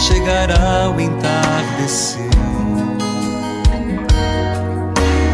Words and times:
Chegará 0.00 0.90
o 0.96 1.00
entardecer. 1.00 2.30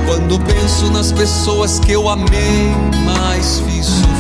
Quando 0.07 0.41
penso 0.41 0.91
nas 0.91 1.13
pessoas 1.13 1.79
que 1.79 1.93
eu 1.93 2.09
amei, 2.09 2.73
mas 3.05 3.61
fiz 3.61 3.87
sofrer. 3.87 4.17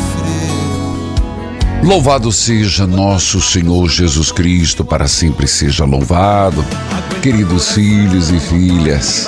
Louvado 1.82 2.30
seja 2.30 2.86
nosso 2.86 3.40
Senhor 3.40 3.88
Jesus 3.88 4.30
Cristo, 4.30 4.84
para 4.84 5.08
sempre 5.08 5.48
seja 5.48 5.84
louvado. 5.84 6.64
Queridos 7.22 7.72
filhos 7.72 8.30
e 8.30 8.38
filhas, 8.38 9.26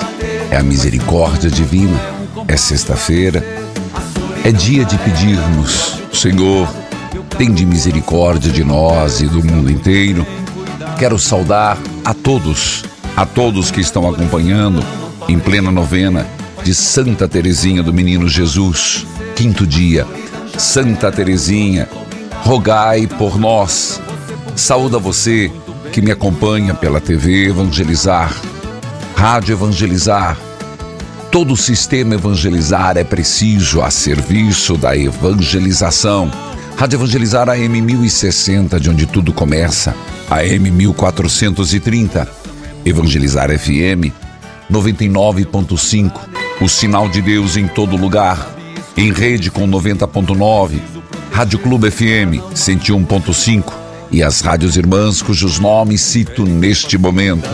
é 0.49 0.57
a 0.57 0.63
misericórdia 0.63 1.49
divina. 1.49 1.99
É 2.47 2.55
sexta-feira, 2.55 3.43
é 4.43 4.51
dia 4.51 4.85
de 4.85 4.97
pedirmos, 4.97 5.99
Senhor, 6.13 6.67
tem 7.37 7.53
de 7.53 7.65
misericórdia 7.65 8.51
de 8.51 8.63
nós 8.63 9.21
e 9.21 9.27
do 9.27 9.43
mundo 9.43 9.69
inteiro. 9.69 10.25
Quero 10.99 11.17
saudar 11.17 11.77
a 12.03 12.13
todos, 12.13 12.83
a 13.15 13.25
todos 13.25 13.71
que 13.71 13.79
estão 13.79 14.05
acompanhando 14.05 14.83
em 15.29 15.39
plena 15.39 15.71
novena 15.71 16.27
de 16.61 16.75
Santa 16.75 17.25
Teresinha 17.25 17.81
do 17.81 17.93
Menino 17.93 18.27
Jesus, 18.27 19.07
quinto 19.33 19.65
dia. 19.65 20.05
Santa 20.57 21.09
Teresinha, 21.09 21.87
rogai 22.43 23.07
por 23.07 23.39
nós. 23.39 24.01
Saúda 24.57 24.99
você 24.99 25.49
que 25.93 26.01
me 26.01 26.11
acompanha 26.11 26.73
pela 26.73 26.99
TV 26.99 27.47
Evangelizar, 27.47 28.35
Rádio 29.15 29.53
Evangelizar. 29.53 30.37
Todo 31.31 31.53
o 31.53 31.57
sistema 31.57 32.15
Evangelizar 32.15 32.97
é 32.97 33.05
preciso 33.05 33.81
a 33.81 33.89
serviço 33.89 34.75
da 34.75 34.97
evangelização. 34.97 36.29
Rádio 36.75 36.97
Evangelizar 36.97 37.47
AM 37.47 37.81
1060, 37.81 38.77
de 38.81 38.89
onde 38.89 39.05
tudo 39.05 39.31
começa, 39.31 39.95
AM 40.29 40.71
1430. 40.71 42.27
Evangelizar 42.85 43.49
FM 43.49 44.13
99.5. 44.71 46.11
O 46.61 46.69
sinal 46.69 47.09
de 47.09 47.21
Deus 47.21 47.57
em 47.57 47.67
todo 47.67 47.97
lugar. 47.97 48.55
Em 48.95 49.11
rede 49.11 49.49
com 49.49 49.67
90.9. 49.67 50.79
Rádio 51.31 51.57
Clube 51.59 51.89
FM 51.89 52.41
101.5 52.53 53.73
e 54.11 54.21
as 54.21 54.41
rádios 54.41 54.75
irmãs 54.75 55.21
cujos 55.21 55.59
nomes 55.59 56.01
cito 56.01 56.43
neste 56.45 56.97
momento. 56.97 57.49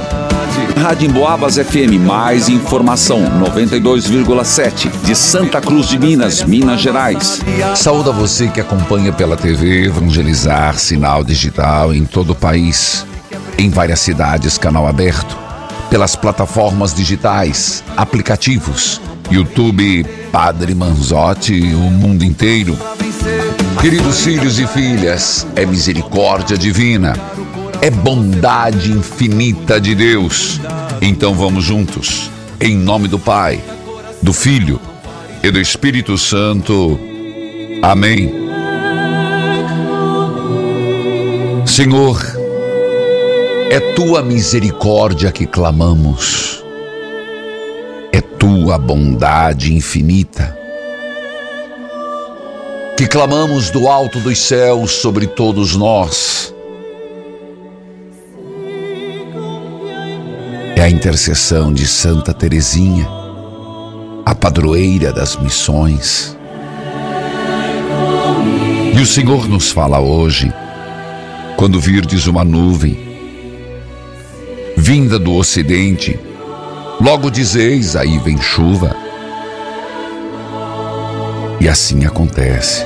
Rádio 0.77 1.09
Emboabas 1.09 1.55
FM, 1.55 1.99
mais 2.05 2.49
informação, 2.49 3.21
92,7, 3.39 4.91
de 5.03 5.15
Santa 5.15 5.59
Cruz 5.61 5.87
de 5.87 5.97
Minas, 5.97 6.43
Minas 6.43 6.81
Gerais. 6.81 7.41
Saúde 7.75 8.09
a 8.09 8.11
você 8.11 8.47
que 8.49 8.59
acompanha 8.61 9.11
pela 9.11 9.35
TV 9.35 9.85
Evangelizar, 9.85 10.77
sinal 10.77 11.23
digital 11.23 11.93
em 11.93 12.05
todo 12.05 12.31
o 12.31 12.35
país, 12.35 13.05
em 13.57 13.69
várias 13.69 13.99
cidades, 13.99 14.57
canal 14.57 14.85
aberto, 14.85 15.35
pelas 15.89 16.15
plataformas 16.15 16.93
digitais, 16.93 17.83
aplicativos, 17.95 19.01
YouTube, 19.31 20.05
Padre 20.31 20.75
Manzotti, 20.75 21.73
o 21.73 21.89
mundo 21.89 22.23
inteiro. 22.23 22.77
Queridos 23.81 24.21
filhos 24.21 24.59
e 24.59 24.67
filhas, 24.67 25.47
é 25.55 25.65
misericórdia 25.65 26.57
divina, 26.57 27.13
é 27.81 27.89
bondade 27.89 28.91
infinita 28.91 29.79
de 29.79 29.95
Deus. 29.95 30.59
Então 31.01 31.33
vamos 31.33 31.63
juntos, 31.63 32.29
em 32.59 32.75
nome 32.75 33.07
do 33.07 33.19
Pai, 33.19 33.61
do 34.21 34.33
Filho 34.33 34.79
e 35.43 35.51
do 35.51 35.59
Espírito 35.59 36.17
Santo. 36.17 36.99
Amém. 37.81 38.33
Senhor, 41.65 42.21
é 43.69 43.79
tua 43.95 44.21
misericórdia 44.21 45.31
que 45.31 45.45
clamamos, 45.45 46.63
é 48.11 48.21
tua 48.21 48.77
bondade 48.77 49.73
infinita 49.73 50.65
que 52.95 53.07
clamamos 53.07 53.69
do 53.71 53.89
alto 53.89 54.21
dos 54.21 54.39
céus 54.39 54.93
sobre 54.93 55.27
todos 55.27 55.75
nós. 55.75 56.54
A 60.85 60.89
intercessão 60.89 61.73
de 61.73 61.87
Santa 61.87 62.31
Teresinha, 62.31 63.09
a 64.23 64.35
padroeira 64.35 65.11
das 65.11 65.35
missões. 65.35 66.37
E 68.95 69.01
o 69.01 69.05
Senhor 69.07 69.49
nos 69.49 69.71
fala 69.71 69.99
hoje, 69.99 70.53
quando 71.57 71.79
virdes 71.79 72.27
uma 72.27 72.43
nuvem 72.43 72.99
vinda 74.77 75.17
do 75.17 75.33
ocidente, 75.33 76.19
logo 77.01 77.31
dizeis: 77.31 77.95
aí 77.95 78.19
vem 78.19 78.39
chuva. 78.39 78.95
E 81.59 81.67
assim 81.67 82.05
acontece. 82.05 82.85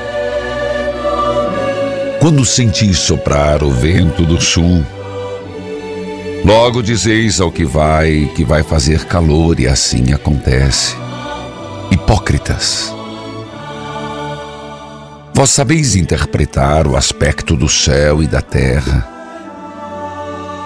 Quando 2.22 2.46
sentis 2.46 2.98
soprar 2.98 3.62
o 3.62 3.70
vento 3.70 4.26
do 4.26 4.40
sul, 4.40 4.86
logo 6.44 6.82
dizeis 6.82 7.40
ao 7.40 7.52
que 7.52 7.66
vai 7.66 8.32
que 8.36 8.44
vai 8.44 8.64
fazer 8.64 9.06
calor, 9.06 9.60
e 9.60 9.68
assim 9.68 10.14
acontece. 10.14 10.96
Hipócritas, 11.92 12.94
vós 15.34 15.50
sabeis 15.50 15.96
interpretar 15.96 16.88
o 16.88 16.96
aspecto 16.96 17.56
do 17.56 17.68
céu 17.68 18.22
e 18.22 18.28
da 18.28 18.42
terra, 18.42 19.08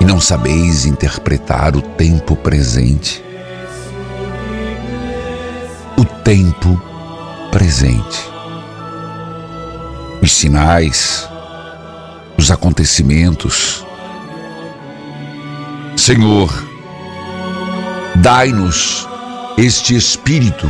e 0.01 0.05
não 0.05 0.19
sabeis 0.19 0.85
interpretar 0.85 1.75
o 1.75 1.81
tempo 1.81 2.35
presente. 2.35 3.23
O 5.97 6.03
tempo 6.03 6.81
presente. 7.51 8.31
Os 10.21 10.31
sinais, 10.33 11.29
os 12.37 12.49
acontecimentos. 12.49 13.82
Senhor, 16.03 16.51
dai-nos 18.15 19.07
este 19.57 19.95
Espírito, 19.95 20.69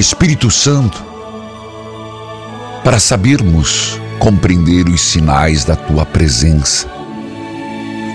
Espírito 0.00 0.50
Santo, 0.50 1.00
para 2.82 2.98
sabermos 2.98 4.00
compreender 4.18 4.88
os 4.88 5.00
sinais 5.00 5.64
da 5.64 5.76
tua 5.76 6.04
presença, 6.04 6.88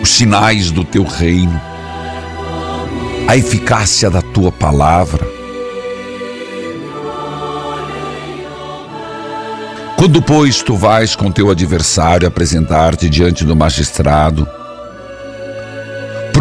os 0.04 0.10
sinais 0.10 0.70
do 0.70 0.84
teu 0.84 1.06
reino, 1.06 1.62
a 3.26 3.38
eficácia 3.38 4.10
da 4.10 4.22
tua 4.22 4.52
palavra. 4.52 5.26
Quando, 9.96 10.22
pois, 10.22 10.62
tu 10.62 10.76
vais 10.76 11.16
com 11.16 11.32
teu 11.32 11.50
adversário 11.50 12.28
apresentar-te 12.28 13.08
diante 13.08 13.46
do 13.46 13.56
magistrado, 13.56 14.46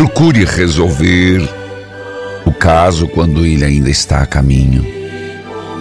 procure 0.01 0.47
resolver 0.47 1.47
o 2.47 2.53
caso 2.55 3.07
quando 3.07 3.45
ele 3.45 3.67
ainda 3.67 3.91
está 3.91 4.23
a 4.23 4.27
caminho. 4.27 4.83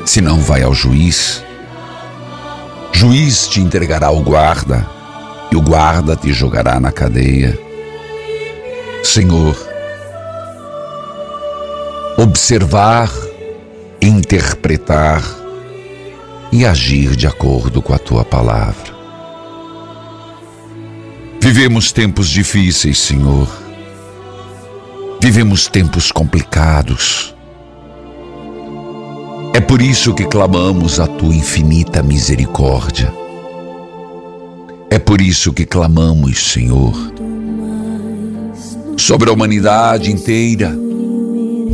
Se 0.06 0.20
não, 0.20 0.42
vai 0.42 0.62
ao 0.62 0.74
juiz. 0.74 1.42
Juiz 2.92 3.48
te 3.48 3.62
entregará 3.62 4.08
ao 4.08 4.22
guarda, 4.22 4.86
e 5.50 5.56
o 5.56 5.62
guarda 5.62 6.18
te 6.18 6.34
jogará 6.34 6.82
na 6.82 6.92
cadeia. 6.92 7.58
Senhor, 9.06 9.56
observar, 12.18 13.10
interpretar 14.02 15.24
e 16.52 16.66
agir 16.66 17.16
de 17.16 17.26
acordo 17.26 17.82
com 17.82 17.94
a 17.94 17.98
tua 17.98 18.26
palavra. 18.26 18.94
Vivemos 21.42 21.94
tempos 21.94 22.28
difíceis, 22.28 23.00
Senhor. 23.00 23.69
Vivemos 25.22 25.68
tempos 25.68 26.12
complicados. 26.12 27.36
É 29.54 29.60
por 29.60 29.82
isso 29.82 30.14
que 30.14 30.26
clamamos 30.26 31.00
a 31.00 31.08
tua 31.08 31.36
infinita 31.36 32.02
misericórdia. 32.02 33.14
É 34.90 34.98
por 34.98 35.22
isso 35.22 35.54
que 35.54 35.66
clamamos, 35.66 36.52
Senhor, 36.52 36.94
sobre 38.98 39.30
a 39.30 39.34
humanidade 39.34 40.12
inteira 40.12 40.76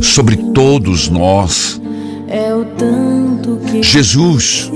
sobre 0.02 0.36
todos 0.36 1.08
nós. 1.08 1.80
Jesus, 3.82 4.70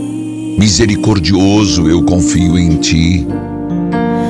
misericordioso, 0.58 1.88
eu 1.88 2.02
confio 2.04 2.58
em 2.58 2.76
Ti, 2.76 3.26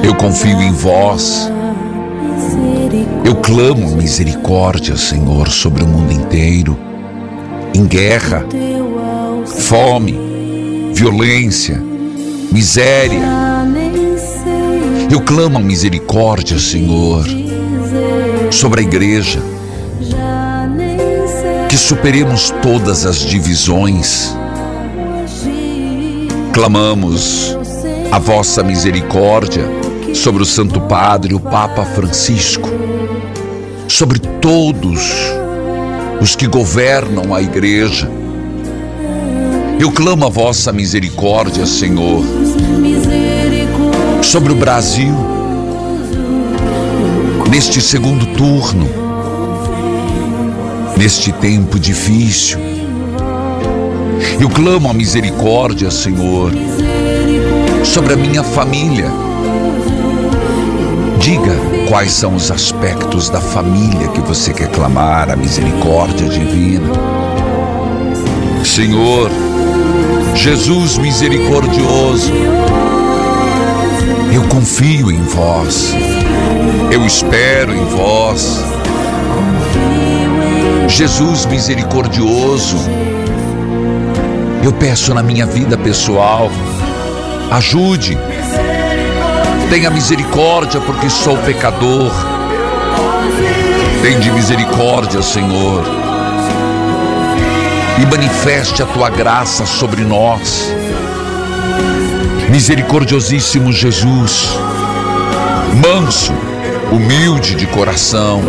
eu 0.03 0.15
confio 0.15 0.61
em 0.61 0.73
vós. 0.73 1.51
Eu 3.25 3.37
clamo 3.37 3.95
misericórdia, 3.95 4.97
Senhor, 4.97 5.49
sobre 5.49 5.85
o 5.85 5.87
mundo 5.87 6.13
inteiro, 6.13 6.77
em 7.73 7.87
guerra, 7.87 8.45
fome, 9.47 10.93
violência, 10.93 11.81
miséria. 12.51 13.23
Eu 15.09 15.21
clamo 15.21 15.59
a 15.59 15.61
misericórdia, 15.61 16.59
Senhor, 16.59 17.25
sobre 18.51 18.81
a 18.81 18.85
igreja. 18.85 19.41
Que 21.69 21.77
superemos 21.77 22.53
todas 22.61 23.07
as 23.07 23.19
divisões. 23.21 24.37
Clamamos 26.53 27.57
a 28.11 28.19
vossa 28.19 28.65
misericórdia 28.65 29.80
sobre 30.15 30.43
o 30.43 30.47
Santo 30.47 30.81
Padre, 30.83 31.35
o 31.35 31.41
Papa 31.41 31.85
Francisco, 31.85 32.69
sobre 33.89 34.19
todos 34.19 35.13
os 36.21 36.37
que 36.37 36.47
governam 36.47 37.35
a 37.35 37.41
Igreja. 37.41 38.11
Eu 39.79 39.91
clamo 39.91 40.27
a 40.27 40.29
vossa 40.29 40.73
misericórdia, 40.73 41.65
Senhor, 41.67 42.23
sobre 44.23 44.53
o 44.53 44.57
Brasil, 44.57 45.15
neste 47.51 47.81
segundo 47.81 48.27
turno 48.37 49.11
neste 51.01 51.33
tempo 51.33 51.79
difícil. 51.79 52.59
Eu 54.39 54.51
clamo 54.51 54.91
a 54.91 54.93
misericórdia, 54.93 55.91
Senhor, 55.91 56.53
sobre 57.83 58.13
a 58.13 58.17
minha 58.17 58.43
família. 58.45 59.11
Diga 61.21 61.55
quais 61.87 62.13
são 62.13 62.35
os 62.35 62.51
aspectos 62.51 63.29
da 63.29 63.43
família 63.43 64.09
que 64.09 64.23
você 64.23 64.55
quer 64.55 64.69
clamar 64.71 65.29
a 65.29 65.37
misericórdia 65.37 66.27
divina. 66.27 66.91
Senhor, 68.65 69.31
Jesus 70.35 70.97
misericordioso, 70.97 72.33
eu 74.33 74.43
confio 74.49 75.11
em 75.13 75.23
vós, 75.23 75.93
eu 76.91 77.05
espero 77.05 77.75
em 77.75 77.85
vós. 77.85 78.65
Jesus 80.89 81.45
misericordioso, 81.45 82.79
eu 84.65 84.73
peço 84.73 85.13
na 85.13 85.23
minha 85.23 85.45
vida 85.45 85.77
pessoal, 85.77 86.51
ajude, 87.51 88.17
tenha 89.71 89.89
misericórdia 89.89 90.81
porque 90.81 91.09
sou 91.09 91.39
pecador. 91.39 92.11
Tende 94.03 94.29
misericórdia, 94.33 95.23
Senhor, 95.23 95.85
e 98.03 98.07
manifeste 98.07 98.83
a 98.83 98.87
tua 98.87 99.09
graça 99.09 99.65
sobre 99.65 100.03
nós. 100.03 100.75
Misericordiosíssimo 102.51 103.73
Jesus, 103.73 104.49
manso, 105.81 106.33
humilde 106.91 107.55
de 107.55 107.67
coração, 107.69 108.43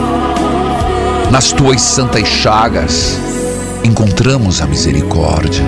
nas 1.30 1.52
tuas 1.52 1.82
santas 1.82 2.28
chagas 2.28 3.20
encontramos 3.84 4.60
a 4.60 4.66
misericórdia. 4.66 5.64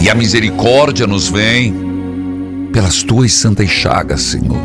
E 0.00 0.10
a 0.10 0.16
misericórdia 0.16 1.06
nos 1.06 1.28
vem 1.28 1.81
pelas 2.72 3.02
tuas 3.02 3.32
santas 3.32 3.68
chagas, 3.68 4.22
Senhor. 4.22 4.60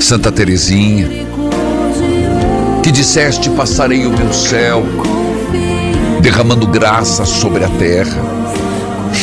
Santa 0.00 0.32
Teresinha, 0.32 1.08
que 2.82 2.90
disseste: 2.90 3.50
Passarei 3.50 4.06
o 4.06 4.10
meu 4.10 4.32
céu, 4.32 4.82
derramando 6.20 6.66
graça 6.66 7.24
sobre 7.24 7.64
a 7.64 7.68
terra, 7.68 8.18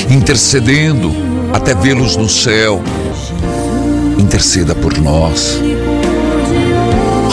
intercedendo 0.10 1.12
até 1.54 1.74
vê-los 1.74 2.16
no 2.16 2.30
céu. 2.30 2.82
Interceda 4.18 4.76
por 4.76 4.98
nós 5.00 5.60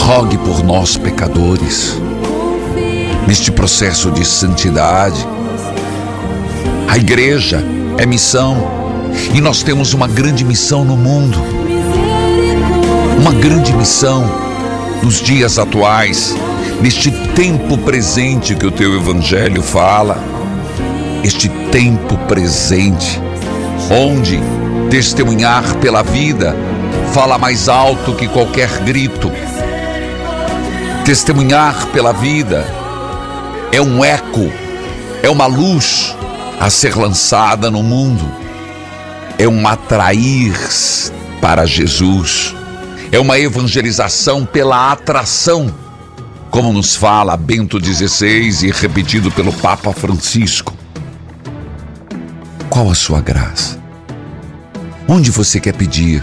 rogue 0.09 0.39
por 0.39 0.63
nós, 0.63 0.97
pecadores, 0.97 1.95
neste 3.27 3.51
processo 3.51 4.09
de 4.09 4.25
santidade. 4.25 5.23
A 6.87 6.97
igreja 6.97 7.63
é 7.95 8.07
missão 8.07 8.78
e 9.33 9.41
nós 9.41 9.63
temos 9.63 9.93
uma 9.93 10.07
grande 10.07 10.43
missão 10.43 10.83
no 10.83 10.95
mundo. 10.95 11.37
Uma 13.19 13.33
grande 13.33 13.73
missão 13.73 14.23
nos 15.03 15.21
dias 15.21 15.57
atuais, 15.57 16.35
neste 16.81 17.11
tempo 17.35 17.77
presente 17.77 18.55
que 18.55 18.65
o 18.65 18.71
teu 18.71 18.95
evangelho 18.95 19.61
fala. 19.61 20.17
Este 21.23 21.49
tempo 21.71 22.17
presente, 22.27 23.21
onde 23.91 24.39
testemunhar 24.89 25.75
pela 25.75 26.01
vida 26.01 26.55
fala 27.13 27.37
mais 27.37 27.67
alto 27.67 28.13
que 28.13 28.27
qualquer 28.27 28.69
grito 28.83 29.31
Testemunhar 31.09 31.87
pela 31.87 32.13
vida 32.13 32.63
é 33.71 33.81
um 33.81 34.05
eco, 34.05 34.51
é 35.23 35.27
uma 35.27 35.47
luz 35.47 36.15
a 36.59 36.69
ser 36.69 36.95
lançada 36.95 37.71
no 37.71 37.81
mundo, 37.81 38.31
é 39.39 39.47
um 39.47 39.67
atrair 39.67 40.53
para 41.41 41.65
Jesus, 41.65 42.55
é 43.11 43.17
uma 43.17 43.39
evangelização 43.39 44.45
pela 44.45 44.91
atração, 44.91 45.73
como 46.51 46.71
nos 46.71 46.95
fala 46.95 47.35
Bento 47.35 47.83
XVI 47.83 48.67
e 48.67 48.71
repetido 48.71 49.31
pelo 49.31 49.51
Papa 49.53 49.91
Francisco. 49.91 50.75
Qual 52.69 52.91
a 52.91 52.95
sua 52.95 53.19
graça? 53.19 53.79
Onde 55.07 55.31
você 55.31 55.59
quer 55.59 55.73
pedir 55.73 56.21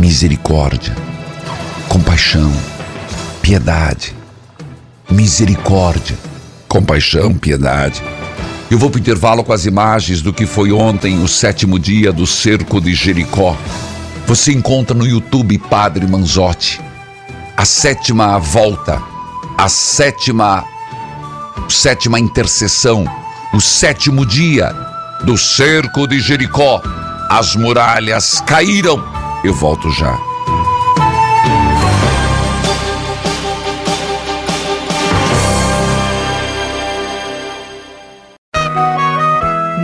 misericórdia, 0.00 0.96
compaixão? 1.88 2.52
piedade, 3.48 4.14
misericórdia, 5.10 6.14
compaixão, 6.68 7.32
piedade. 7.32 8.02
Eu 8.70 8.78
vou 8.78 8.90
para 8.90 8.98
o 8.98 9.00
intervalo 9.00 9.42
com 9.42 9.52
as 9.52 9.64
imagens 9.64 10.20
do 10.20 10.30
que 10.30 10.44
foi 10.44 10.70
ontem, 10.72 11.22
o 11.22 11.28
sétimo 11.28 11.78
dia 11.78 12.12
do 12.12 12.26
cerco 12.26 12.82
de 12.82 12.94
Jericó. 12.94 13.56
Você 14.26 14.52
encontra 14.52 14.94
no 14.94 15.06
YouTube 15.06 15.56
Padre 15.58 16.06
Manzotti. 16.06 16.78
A 17.56 17.64
sétima 17.64 18.38
volta, 18.38 19.02
a 19.56 19.70
sétima, 19.70 20.62
sétima 21.66 22.20
intercessão, 22.20 23.06
o 23.54 23.60
sétimo 23.60 24.26
dia 24.26 24.70
do 25.24 25.38
cerco 25.38 26.06
de 26.06 26.20
Jericó. 26.20 26.82
As 27.30 27.56
muralhas 27.56 28.42
caíram. 28.46 29.02
Eu 29.42 29.54
volto 29.54 29.90
já. 29.92 30.27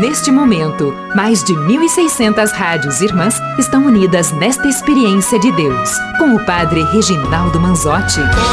Neste 0.06 0.30
momento, 0.30 0.94
mais 1.16 1.42
de 1.42 1.54
1.600 1.54 2.50
rádios 2.52 3.00
irmãs 3.00 3.37
estão 3.58 3.87
unidas 3.87 4.32
nesta 4.32 4.68
experiência 4.68 5.38
de 5.38 5.50
Deus, 5.52 5.90
com 6.18 6.34
o 6.34 6.44
Padre 6.44 6.84
Reginaldo 6.92 7.58
Manzotti. 7.58 8.20
Toca-me, 8.34 8.50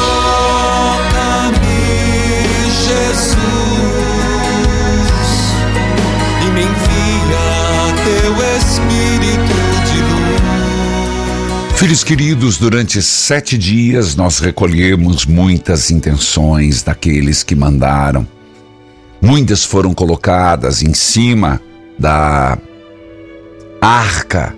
Jesus, 2.88 3.36
e 6.41 6.46
me 6.51 6.62
envia 6.62 7.43
teu 8.05 8.31
Espírito 8.55 9.60
de 9.91 10.00
luz. 11.74 11.77
Filhos 11.77 12.01
queridos, 12.01 12.58
durante 12.58 13.01
sete 13.01 13.58
dias 13.58 14.15
nós 14.15 14.39
recolhemos 14.39 15.25
muitas 15.25 15.91
intenções 15.91 16.81
daqueles 16.81 17.43
que 17.43 17.55
mandaram. 17.55 18.25
Muitas 19.22 19.63
foram 19.63 19.94
colocadas 19.94 20.82
em 20.82 20.96
cima 20.96 21.62
da 21.98 22.58
arca, 23.80 24.56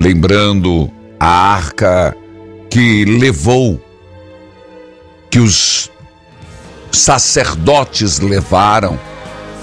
lembrando 0.00 0.90
a 1.18 1.28
arca 1.28 2.16
que 2.68 3.04
levou, 3.04 3.80
que 5.30 5.38
os 5.38 5.92
sacerdotes 6.90 8.18
levaram, 8.18 8.98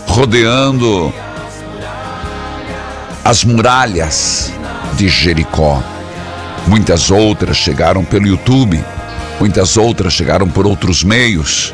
rodeando 0.07 1.13
as 3.25 3.43
muralhas 3.43 4.53
de 4.95 5.09
Jericó. 5.09 5.83
Muitas 6.67 7.11
outras 7.11 7.57
chegaram 7.57 8.05
pelo 8.05 8.25
YouTube, 8.25 8.81
muitas 9.41 9.75
outras 9.75 10.13
chegaram 10.13 10.49
por 10.49 10.65
outros 10.65 11.03
meios. 11.03 11.73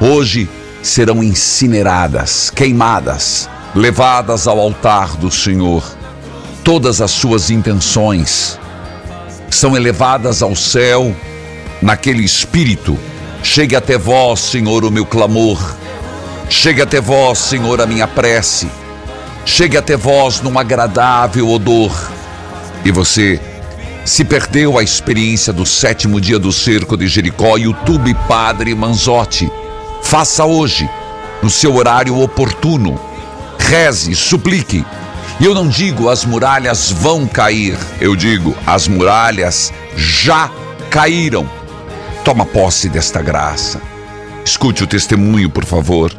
Hoje 0.00 0.48
serão 0.86 1.22
incineradas, 1.22 2.48
queimadas, 2.48 3.50
levadas 3.74 4.46
ao 4.46 4.58
altar 4.60 5.16
do 5.16 5.30
Senhor. 5.30 5.84
Todas 6.62 7.00
as 7.00 7.10
suas 7.10 7.50
intenções 7.50 8.58
são 9.50 9.76
elevadas 9.76 10.42
ao 10.42 10.54
céu 10.54 11.14
naquele 11.82 12.22
espírito. 12.22 12.96
Chegue 13.42 13.74
até 13.74 13.98
vós, 13.98 14.40
Senhor, 14.40 14.84
o 14.84 14.90
meu 14.90 15.04
clamor. 15.04 15.58
Chegue 16.48 16.80
até 16.80 17.00
vós, 17.00 17.38
Senhor, 17.38 17.80
a 17.80 17.86
minha 17.86 18.06
prece. 18.06 18.68
Chegue 19.44 19.76
até 19.76 19.96
vós 19.96 20.40
num 20.40 20.58
agradável 20.58 21.48
odor. 21.48 21.92
E 22.84 22.92
você 22.92 23.40
se 24.04 24.24
perdeu 24.24 24.78
a 24.78 24.84
experiência 24.84 25.52
do 25.52 25.66
sétimo 25.66 26.20
dia 26.20 26.38
do 26.38 26.52
cerco 26.52 26.96
de 26.96 27.08
Jericó, 27.08 27.56
YouTube 27.56 28.14
Padre 28.28 28.72
Manzotti. 28.74 29.50
Faça 30.08 30.44
hoje, 30.44 30.88
no 31.42 31.50
seu 31.50 31.74
horário 31.74 32.16
oportuno. 32.20 32.96
Reze, 33.58 34.14
suplique. 34.14 34.86
E 35.40 35.44
eu 35.44 35.52
não 35.52 35.66
digo 35.66 36.08
as 36.08 36.24
muralhas 36.24 36.92
vão 36.92 37.26
cair, 37.26 37.76
eu 38.00 38.14
digo 38.14 38.56
as 38.64 38.86
muralhas 38.86 39.72
já 39.96 40.48
caíram. 40.90 41.44
Toma 42.24 42.46
posse 42.46 42.88
desta 42.88 43.20
graça. 43.20 43.80
Escute 44.44 44.84
o 44.84 44.86
testemunho, 44.86 45.50
por 45.50 45.64
favor. 45.64 46.12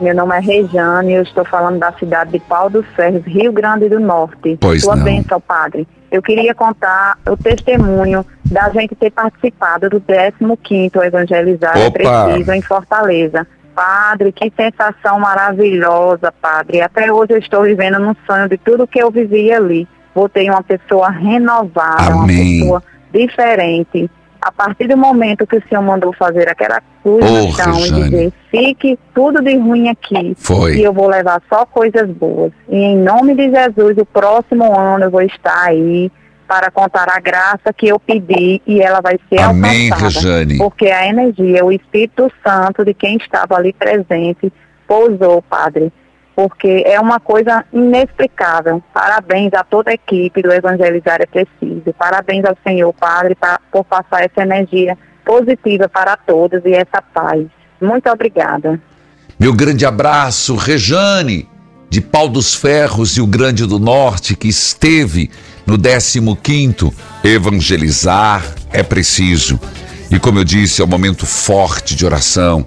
Meu 0.00 0.14
nome 0.14 0.34
é 0.34 0.40
Rejane, 0.40 1.12
eu 1.12 1.22
estou 1.22 1.44
falando 1.44 1.78
da 1.78 1.92
cidade 1.92 2.32
de 2.32 2.40
Pau 2.40 2.70
dos 2.70 2.86
Ferros, 2.96 3.22
Rio 3.26 3.52
Grande 3.52 3.90
do 3.90 4.00
Norte. 4.00 4.56
Pois 4.58 4.80
Sua 4.84 4.96
não. 4.96 5.04
bênção, 5.04 5.38
padre. 5.38 5.86
Eu 6.10 6.22
queria 6.22 6.54
contar 6.54 7.18
o 7.26 7.36
testemunho 7.36 8.24
da 8.44 8.70
gente 8.70 8.94
ter 8.94 9.10
participado 9.10 9.90
do 9.90 10.00
15º 10.00 11.04
Evangelizar 11.04 11.76
é! 11.76 11.90
Preciso 11.90 12.52
em 12.52 12.62
Fortaleza. 12.62 13.46
Padre, 13.74 14.32
que 14.32 14.52
sensação 14.56 15.20
maravilhosa, 15.20 16.32
padre. 16.32 16.80
Até 16.80 17.12
hoje 17.12 17.34
eu 17.34 17.38
estou 17.38 17.62
vivendo 17.62 18.00
num 18.00 18.14
sonho 18.26 18.48
de 18.48 18.58
tudo 18.58 18.88
que 18.88 19.00
eu 19.00 19.10
vivi 19.10 19.52
ali. 19.52 19.86
Voltei 20.14 20.50
uma 20.50 20.62
pessoa 20.62 21.10
renovada, 21.10 22.12
Amém. 22.12 22.62
uma 22.62 22.80
pessoa 22.80 22.82
diferente. 23.12 24.10
A 24.40 24.52
partir 24.52 24.86
do 24.86 24.96
momento 24.96 25.46
que 25.46 25.56
o 25.56 25.62
Senhor 25.68 25.82
mandou 25.82 26.12
fazer 26.12 26.48
aquela 26.48 26.80
chão 27.02 27.78
e 27.78 27.90
dizer, 27.90 28.32
fique 28.50 28.98
tudo 29.14 29.42
de 29.42 29.56
ruim 29.56 29.88
aqui, 29.88 30.34
Foi. 30.38 30.76
e 30.76 30.84
eu 30.84 30.92
vou 30.92 31.08
levar 31.08 31.42
só 31.48 31.66
coisas 31.66 32.08
boas. 32.08 32.52
E 32.68 32.76
em 32.76 32.96
nome 32.96 33.34
de 33.34 33.50
Jesus, 33.50 33.98
o 33.98 34.06
próximo 34.06 34.78
ano 34.78 35.06
eu 35.06 35.10
vou 35.10 35.22
estar 35.22 35.64
aí 35.64 36.10
para 36.46 36.70
contar 36.70 37.06
a 37.10 37.20
graça 37.20 37.72
que 37.76 37.88
eu 37.88 38.00
pedi 38.00 38.62
e 38.66 38.80
ela 38.80 39.02
vai 39.02 39.20
ser 39.28 39.40
Amém, 39.40 39.90
alcançada. 39.92 40.26
Rejane. 40.26 40.56
Porque 40.56 40.86
a 40.86 41.06
energia, 41.06 41.64
o 41.64 41.70
Espírito 41.70 42.32
Santo 42.42 42.84
de 42.84 42.94
quem 42.94 43.16
estava 43.16 43.56
ali 43.56 43.72
presente, 43.74 44.50
pousou, 44.86 45.42
Padre. 45.42 45.92
Porque 46.38 46.84
é 46.86 47.00
uma 47.00 47.18
coisa 47.18 47.64
inexplicável. 47.72 48.80
Parabéns 48.94 49.52
a 49.54 49.64
toda 49.64 49.90
a 49.90 49.94
equipe 49.94 50.40
do 50.40 50.52
Evangelizar 50.52 51.18
é 51.20 51.26
Preciso. 51.26 51.92
Parabéns 51.98 52.44
ao 52.44 52.56
Senhor, 52.62 52.92
Padre, 52.92 53.34
pa- 53.34 53.58
por 53.72 53.82
passar 53.84 54.22
essa 54.22 54.42
energia 54.42 54.96
positiva 55.24 55.88
para 55.88 56.16
todos 56.16 56.64
e 56.64 56.74
essa 56.74 57.02
paz. 57.02 57.44
Muito 57.80 58.08
obrigada. 58.08 58.80
Meu 59.36 59.52
grande 59.52 59.84
abraço, 59.84 60.54
Rejane, 60.54 61.48
de 61.90 62.00
Pau 62.00 62.28
dos 62.28 62.54
Ferros, 62.54 63.16
Rio 63.16 63.26
Grande 63.26 63.66
do 63.66 63.80
Norte, 63.80 64.36
que 64.36 64.46
esteve 64.46 65.28
no 65.66 65.76
15º 65.76 66.94
Evangelizar 67.24 68.44
é 68.72 68.84
preciso. 68.84 69.58
E 70.08 70.20
como 70.20 70.38
eu 70.38 70.44
disse, 70.44 70.80
é 70.82 70.84
um 70.84 70.88
momento 70.88 71.26
forte 71.26 71.96
de 71.96 72.06
oração. 72.06 72.64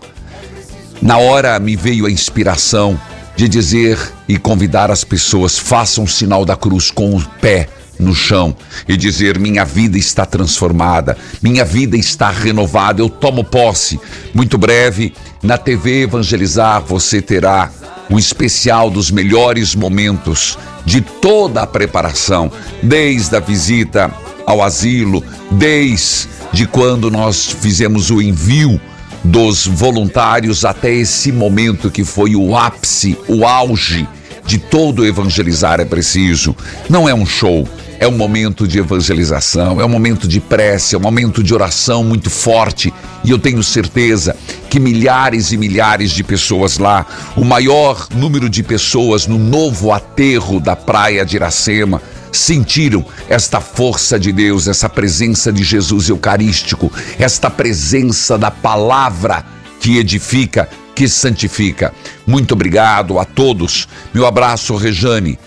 Na 1.01 1.19
hora 1.19 1.57
me 1.57 1.77
veio 1.77 2.05
a 2.05 2.11
inspiração 2.11 2.99
de 3.35 3.47
dizer 3.47 3.97
e 4.27 4.37
convidar 4.37 4.91
as 4.91 5.03
pessoas, 5.03 5.57
façam 5.57 6.03
o 6.03 6.07
sinal 6.07 6.45
da 6.45 6.55
cruz 6.55 6.91
com 6.91 7.15
o 7.15 7.21
pé 7.41 7.67
no 7.99 8.15
chão 8.15 8.55
e 8.87 8.97
dizer: 8.97 9.39
Minha 9.39 9.63
vida 9.63 9.97
está 9.97 10.25
transformada, 10.25 11.17
minha 11.41 11.63
vida 11.63 11.95
está 11.95 12.29
renovada, 12.29 13.01
eu 13.01 13.09
tomo 13.09 13.43
posse. 13.43 13.99
Muito 14.33 14.57
breve, 14.57 15.13
na 15.41 15.57
TV 15.57 16.03
Evangelizar, 16.03 16.81
você 16.81 17.21
terá 17.21 17.71
um 18.09 18.19
especial 18.19 18.89
dos 18.89 19.09
melhores 19.09 19.73
momentos 19.73 20.57
de 20.85 20.99
toda 20.99 21.61
a 21.61 21.67
preparação, 21.67 22.51
desde 22.83 23.35
a 23.35 23.39
visita 23.39 24.13
ao 24.45 24.61
asilo, 24.61 25.23
desde 25.51 26.67
quando 26.71 27.09
nós 27.09 27.45
fizemos 27.45 28.09
o 28.09 28.21
envio 28.21 28.81
dos 29.23 29.67
voluntários 29.67 30.65
até 30.65 30.91
esse 30.93 31.31
momento 31.31 31.91
que 31.91 32.03
foi 32.03 32.35
o 32.35 32.55
ápice, 32.55 33.17
o 33.27 33.45
auge 33.45 34.07
de 34.45 34.57
todo 34.57 35.05
evangelizar 35.05 35.79
é 35.79 35.85
preciso. 35.85 36.55
Não 36.89 37.07
é 37.07 37.13
um 37.13 37.25
show, 37.25 37.67
é 37.99 38.07
um 38.07 38.11
momento 38.11 38.67
de 38.67 38.79
evangelização, 38.79 39.79
é 39.79 39.85
um 39.85 39.89
momento 39.89 40.27
de 40.27 40.39
prece, 40.39 40.95
é 40.95 40.97
um 40.97 41.01
momento 41.01 41.43
de 41.43 41.53
oração 41.53 42.03
muito 42.03 42.29
forte. 42.29 42.91
E 43.23 43.29
eu 43.29 43.37
tenho 43.37 43.61
certeza 43.61 44.35
que 44.69 44.79
milhares 44.79 45.51
e 45.51 45.57
milhares 45.57 46.09
de 46.11 46.23
pessoas 46.23 46.79
lá, 46.79 47.05
o 47.37 47.45
maior 47.45 48.07
número 48.15 48.49
de 48.49 48.63
pessoas 48.63 49.27
no 49.27 49.37
novo 49.37 49.91
aterro 49.91 50.59
da 50.59 50.75
praia 50.75 51.23
de 51.23 51.35
Iracema, 51.35 52.01
sentiram 52.31 53.05
esta 53.29 53.59
força 53.59 54.19
de 54.19 54.31
Deus, 54.31 54.67
essa 54.67 54.89
presença 54.89 55.51
de 55.51 55.63
Jesus 55.63 56.09
Eucarístico, 56.09 56.91
esta 57.19 57.49
presença 57.49 58.37
da 58.37 58.49
palavra 58.49 59.45
que 59.79 59.97
edifica, 59.97 60.69
que 60.95 61.07
santifica. 61.07 61.93
Muito 62.25 62.53
obrigado 62.53 63.19
a 63.19 63.25
todos. 63.25 63.87
Meu 64.13 64.25
abraço, 64.25 64.75
Rejane. 64.75 65.37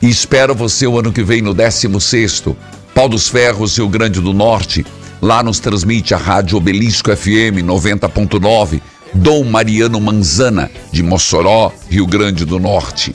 E 0.00 0.08
espero 0.08 0.54
você 0.54 0.86
o 0.86 0.98
ano 0.98 1.12
que 1.12 1.22
vem 1.22 1.42
no 1.42 1.54
16º, 1.54 2.54
Pau 2.94 3.08
dos 3.08 3.28
Ferros, 3.28 3.76
Rio 3.76 3.88
Grande 3.88 4.20
do 4.20 4.32
Norte. 4.32 4.86
Lá 5.20 5.42
nos 5.42 5.58
transmite 5.58 6.14
a 6.14 6.16
Rádio 6.16 6.56
Obelisco 6.56 7.14
FM 7.16 7.64
90.9, 7.64 8.80
Dom 9.12 9.44
Mariano 9.44 10.00
Manzana, 10.00 10.70
de 10.92 11.02
Mossoró, 11.02 11.72
Rio 11.88 12.06
Grande 12.06 12.44
do 12.44 12.60
Norte. 12.60 13.14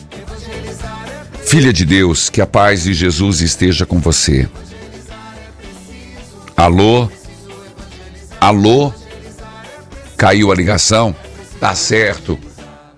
Filha 1.53 1.71
de 1.71 1.85
Deus, 1.85 2.31
que 2.31 2.41
a 2.41 2.47
paz 2.47 2.85
de 2.85 2.95
Jesus 2.95 3.39
esteja 3.39 3.85
com 3.85 3.99
você. 3.99 4.49
Alô? 6.57 7.07
Alô? 8.41 8.91
Caiu 10.17 10.51
a 10.51 10.55
ligação? 10.55 11.15
Tá 11.59 11.75
certo. 11.75 12.39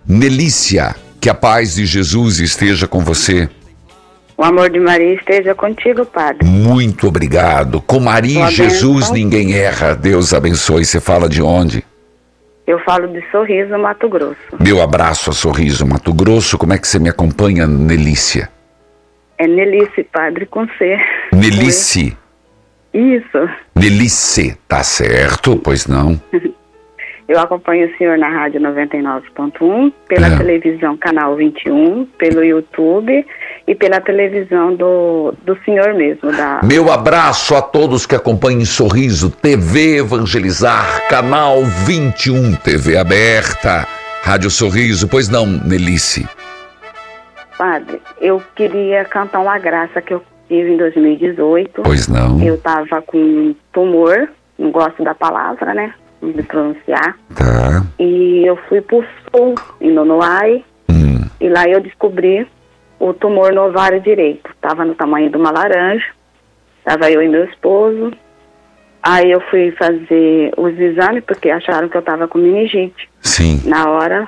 Nelícia, 0.07 0.95
que 1.19 1.29
a 1.29 1.33
paz 1.33 1.75
de 1.75 1.85
Jesus 1.85 2.39
esteja 2.39 2.87
com 2.87 3.01
você. 3.01 3.49
O 4.37 4.43
amor 4.45 4.69
de 4.69 4.79
Maria 4.79 5.15
esteja 5.15 5.53
contigo, 5.53 6.05
Padre. 6.05 6.47
Muito 6.47 7.09
obrigado. 7.09 7.81
Com 7.81 7.99
Maria 7.99 8.47
e 8.47 8.51
Jesus 8.53 9.11
ninguém 9.11 9.53
erra. 9.53 9.93
Deus 9.93 10.33
abençoe. 10.33 10.85
Você 10.85 11.01
fala 11.01 11.27
de 11.27 11.41
onde? 11.41 11.83
Eu 12.67 12.79
falo 12.79 13.07
de 13.07 13.23
Sorriso, 13.29 13.77
Mato 13.77 14.09
Grosso. 14.09 14.37
Meu 14.59 14.81
abraço 14.81 15.29
a 15.29 15.33
Sorriso, 15.33 15.85
Mato 15.85 16.13
Grosso. 16.13 16.57
Como 16.57 16.73
é 16.73 16.77
que 16.77 16.87
você 16.87 16.97
me 16.99 17.09
acompanha, 17.09 17.67
Nelícia? 17.67 18.49
É 19.37 19.45
Nelice, 19.47 20.03
Padre, 20.03 20.45
com 20.45 20.65
C. 20.77 20.97
Nelice. 21.33 22.17
Isso. 22.93 23.49
Nelice, 23.75 24.57
tá 24.67 24.81
certo? 24.83 25.57
Pois 25.57 25.85
não. 25.85 26.19
Eu 27.27 27.39
acompanho 27.39 27.87
o 27.91 27.97
senhor 27.97 28.19
na 28.19 28.29
rádio 28.29 28.61
99.1, 28.61 29.91
pela 30.07 30.27
É. 30.27 30.37
televisão 30.37 30.95
canal 30.95 31.35
21, 31.35 32.05
pelo 32.19 32.43
YouTube 32.43 33.25
e 33.67 33.73
pela 33.73 33.99
televisão 33.99 34.75
do, 34.75 35.33
do 35.43 35.57
senhor 35.63 35.93
mesmo, 35.93 36.31
da 36.31 36.61
Meu 36.63 36.91
abraço 36.91 37.55
a 37.55 37.61
todos 37.61 38.05
que 38.05 38.15
acompanhem 38.15 38.63
Sorriso, 38.63 39.29
TV 39.29 39.97
Evangelizar, 39.97 41.07
canal 41.09 41.63
21, 41.63 42.55
TV 42.55 42.97
aberta, 42.97 43.87
Rádio 44.23 44.49
Sorriso. 44.49 45.07
Pois 45.07 45.29
não, 45.29 45.45
Nelice? 45.45 46.27
Padre. 47.57 48.01
Eu 48.19 48.41
queria 48.55 49.05
cantar 49.05 49.39
uma 49.39 49.57
graça 49.57 50.01
que 50.01 50.13
eu 50.13 50.21
tive 50.47 50.73
em 50.73 50.77
2018. 50.77 51.81
Pois 51.83 52.07
não? 52.07 52.41
Eu 52.41 52.57
tava 52.57 53.01
com 53.01 53.17
um 53.17 53.55
tumor, 53.71 54.29
não 54.59 54.71
gosto 54.71 55.03
da 55.03 55.15
palavra, 55.15 55.73
né? 55.73 55.93
De 56.21 56.43
pronunciar. 56.43 57.17
Tá. 57.33 57.83
E 57.99 58.43
eu 58.45 58.57
fui 58.67 58.81
pro 58.81 59.03
sul, 59.31 59.55
em 59.81 59.91
Nonoai, 59.91 60.63
Hum, 60.89 61.25
e 61.41 61.49
lá 61.49 61.67
eu 61.67 61.81
descobri 61.81 62.47
o 62.99 63.13
tumor 63.13 63.51
no 63.53 63.67
ovário 63.67 63.99
direito. 64.01 64.49
Tava 64.61 64.85
no 64.85 64.95
tamanho 64.95 65.29
de 65.29 65.37
uma 65.37 65.51
laranja. 65.51 66.05
Tava 66.83 67.09
eu 67.11 67.21
e 67.21 67.27
meu 67.27 67.45
esposo. 67.45 68.11
Aí 69.03 69.31
eu 69.31 69.39
fui 69.51 69.71
fazer 69.71 70.51
os 70.57 70.79
exames, 70.79 71.23
porque 71.25 71.49
acharam 71.49 71.87
que 71.89 71.95
eu 71.97 72.01
tava 72.01 72.27
com 72.27 72.39
meningite. 72.39 73.07
sim. 73.21 73.61
Na 73.65 73.89
hora, 73.89 74.27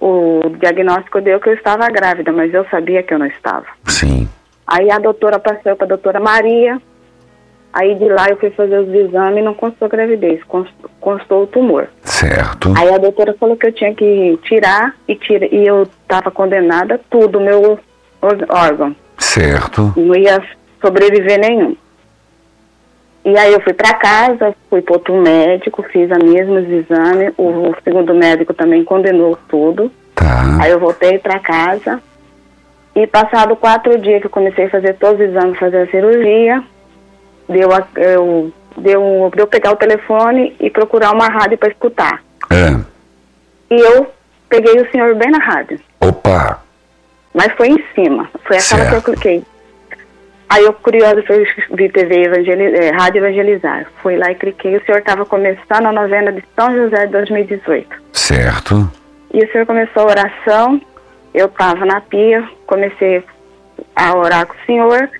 o 0.00 0.40
diagnóstico 0.58 1.20
deu 1.20 1.38
que 1.40 1.48
eu 1.50 1.54
estava 1.54 1.86
grávida, 1.88 2.32
mas 2.32 2.52
eu 2.54 2.64
sabia 2.70 3.02
que 3.02 3.12
eu 3.12 3.18
não 3.18 3.26
estava. 3.26 3.66
Sim. 3.86 4.28
Aí 4.66 4.90
a 4.90 4.98
doutora 4.98 5.38
passou 5.38 5.76
para 5.76 5.84
a 5.84 5.88
doutora 5.88 6.20
Maria. 6.20 6.80
Aí 7.70 7.94
de 7.96 8.08
lá 8.08 8.28
eu 8.30 8.38
fui 8.38 8.48
fazer 8.50 8.78
os 8.78 8.88
exames 8.88 9.38
e 9.40 9.42
não 9.42 9.52
constou 9.52 9.88
gravidez, 9.90 10.42
cons- 10.44 10.72
constou 11.00 11.42
o 11.42 11.46
tumor. 11.46 11.88
Certo. 12.02 12.72
Aí 12.76 12.88
a 12.88 12.96
doutora 12.98 13.34
falou 13.38 13.56
que 13.58 13.66
eu 13.66 13.72
tinha 13.72 13.94
que 13.94 14.38
tirar 14.42 14.94
e, 15.06 15.14
tira, 15.14 15.46
e 15.54 15.66
eu 15.66 15.82
estava 15.82 16.30
condenada 16.30 16.98
tudo, 17.10 17.38
meu 17.38 17.78
órgão. 18.48 18.94
Certo. 19.18 19.92
Não 19.96 20.14
ia 20.14 20.42
sobreviver 20.80 21.38
nenhum. 21.40 21.76
E 23.24 23.36
aí 23.36 23.52
eu 23.52 23.60
fui 23.60 23.72
para 23.74 23.94
casa, 23.94 24.54
fui 24.70 24.80
para 24.80 24.94
outro 24.94 25.14
médico, 25.20 25.82
fiz 25.92 26.10
os 26.10 26.18
mesmos 26.30 26.64
exames. 26.70 27.32
O, 27.36 27.42
o 27.70 27.76
segundo 27.84 28.14
médico 28.14 28.54
também 28.54 28.84
condenou 28.84 29.36
tudo. 29.48 29.90
Tá. 30.14 30.58
Aí 30.62 30.70
eu 30.70 30.80
voltei 30.80 31.18
para 31.18 31.38
casa 31.38 32.00
e 32.94 33.06
passado 33.06 33.54
quatro 33.56 33.98
dias 33.98 34.20
que 34.20 34.26
eu 34.26 34.30
comecei 34.30 34.64
a 34.66 34.70
fazer 34.70 34.94
todos 34.94 35.20
os 35.20 35.26
exames, 35.28 35.58
fazer 35.58 35.82
a 35.82 35.90
cirurgia, 35.90 36.62
deu, 37.48 37.70
a- 37.72 37.86
eu, 37.96 38.52
deu, 38.76 39.30
deu 39.36 39.46
pegar 39.46 39.72
o 39.72 39.76
telefone 39.76 40.56
e 40.58 40.70
procurar 40.70 41.12
uma 41.12 41.26
rádio 41.28 41.58
para 41.58 41.68
escutar. 41.68 42.22
É. 42.50 42.70
E 43.70 43.78
eu 43.78 44.06
peguei 44.48 44.80
o 44.80 44.90
senhor 44.90 45.14
bem 45.14 45.30
na 45.30 45.38
rádio, 45.38 45.78
Opa. 46.00 46.62
Mas 47.38 47.52
foi 47.52 47.68
em 47.68 47.84
cima, 47.94 48.28
foi 48.44 48.56
aquela 48.58 48.80
que 48.82 48.94
eu 48.96 49.00
Certo. 49.00 49.04
cliquei. 49.04 49.44
Aí 50.50 50.64
eu, 50.64 50.72
curiosa, 50.72 51.22
vi 51.74 51.88
TV 51.90 52.22
evangeli 52.24 52.64
eh, 52.74 52.90
Rádio 52.90 53.18
Evangelizar. 53.24 53.86
Fui 54.02 54.16
lá 54.16 54.30
e 54.32 54.34
cliquei. 54.34 54.76
O 54.76 54.84
senhor 54.84 54.98
estava 54.98 55.24
começando 55.26 55.86
a 55.86 55.92
novena 55.92 56.32
de 56.32 56.42
São 56.58 56.74
José 56.74 57.04
de 57.06 57.12
2018. 57.12 57.86
Certo. 58.14 58.90
E 59.32 59.44
o 59.44 59.52
senhor 59.52 59.66
começou 59.66 60.04
a 60.04 60.06
oração, 60.06 60.80
eu 61.34 61.46
estava 61.46 61.84
na 61.84 62.00
pia, 62.00 62.42
comecei 62.66 63.22
a 63.94 64.16
orar 64.16 64.46
com 64.46 64.54
o 64.54 64.66
senhor, 64.66 65.10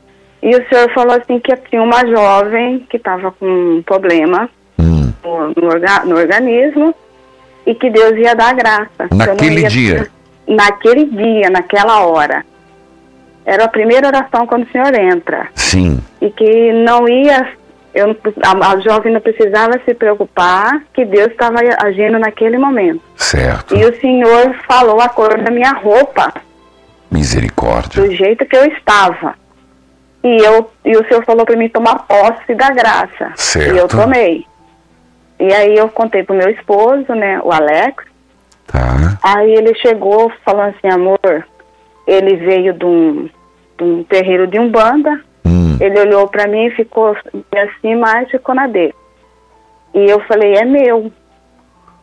e 0.43 0.57
o 0.57 0.69
senhor 0.69 0.91
falou 0.95 1.15
assim 1.15 1.39
que 1.39 1.55
tinha 1.69 1.83
uma 1.83 2.07
jovem 2.07 2.87
que 2.89 2.97
estava 2.97 3.31
com 3.33 3.45
um 3.47 3.83
problema 3.83 4.49
Hum. 4.79 5.13
no, 5.23 5.49
no 5.61 5.69
orga- 5.69 6.05
no 6.07 6.17
organismo 6.17 6.95
e 7.67 7.75
que 7.75 7.91
Deus 7.91 8.13
ia 8.17 8.35
dar 8.35 8.55
graça. 8.55 9.09
Naquele 9.15 9.61
ia- 9.61 9.69
dia? 9.69 10.07
Naquele 10.49 11.05
dia, 11.05 11.51
naquela 11.51 12.01
hora. 12.07 12.45
Era 13.45 13.65
a 13.65 13.69
primeira 13.69 14.07
oração 14.09 14.47
quando 14.47 14.65
o 14.65 14.71
senhor 14.71 14.95
entra. 14.95 15.49
Sim. 15.55 16.01
E 16.21 16.31
que 16.31 16.73
não 16.73 17.09
ia, 17.09 17.49
eu, 17.95 18.17
a, 18.43 18.73
a 18.73 18.81
jovem 18.81 19.13
não 19.13 19.21
precisava 19.21 19.81
se 19.85 19.95
preocupar, 19.95 20.83
que 20.93 21.05
Deus 21.05 21.29
estava 21.29 21.59
agindo 21.79 22.19
naquele 22.19 22.59
momento. 22.59 23.01
Certo. 23.17 23.77
E 23.77 23.85
o 23.85 24.01
senhor 24.01 24.55
falou 24.67 25.01
a 25.01 25.09
cor 25.09 25.39
da 25.43 25.51
minha 25.51 25.73
roupa, 25.73 26.33
Misericórdia. 27.11 28.03
do 28.03 28.15
jeito 28.15 28.45
que 28.45 28.57
eu 28.57 28.65
estava. 28.67 29.35
E, 30.23 30.45
eu, 30.45 30.71
e 30.85 30.97
o 30.97 31.07
senhor 31.09 31.25
falou 31.25 31.47
para 31.47 31.57
mim 31.57 31.69
tomar 31.69 32.07
posse 32.07 32.55
da 32.55 32.71
graça. 32.71 33.33
Certo. 33.37 33.75
E 33.75 33.79
eu 33.79 33.89
tomei. 33.89 34.45
E 35.41 35.55
aí 35.55 35.77
eu 35.77 35.89
contei 35.89 36.23
pro 36.23 36.35
meu 36.35 36.51
esposo, 36.51 37.15
né, 37.15 37.41
o 37.43 37.53
Alex. 37.53 38.05
Tá. 38.69 39.19
Aí 39.23 39.53
ele 39.53 39.75
chegou 39.75 40.31
falando 40.45 40.75
assim, 40.77 40.89
amor, 40.93 41.47
ele 42.07 42.37
veio 42.37 42.73
de 42.73 42.85
um, 42.85 43.29
de 43.77 43.85
um 43.85 44.05
terreiro 44.05 44.47
de 44.47 44.59
Umbanda. 44.59 45.21
Hum. 45.45 45.77
Ele 45.81 45.99
olhou 46.01 46.29
para 46.29 46.47
mim 46.47 46.67
e 46.67 46.71
ficou 46.71 47.17
assim, 47.53 47.97
mas 47.97 48.31
ficou 48.31 48.55
na 48.55 48.67
dele. 48.67 48.95
E 49.95 50.09
eu 50.09 50.21
falei, 50.21 50.55
é 50.55 50.65
meu. 50.65 51.11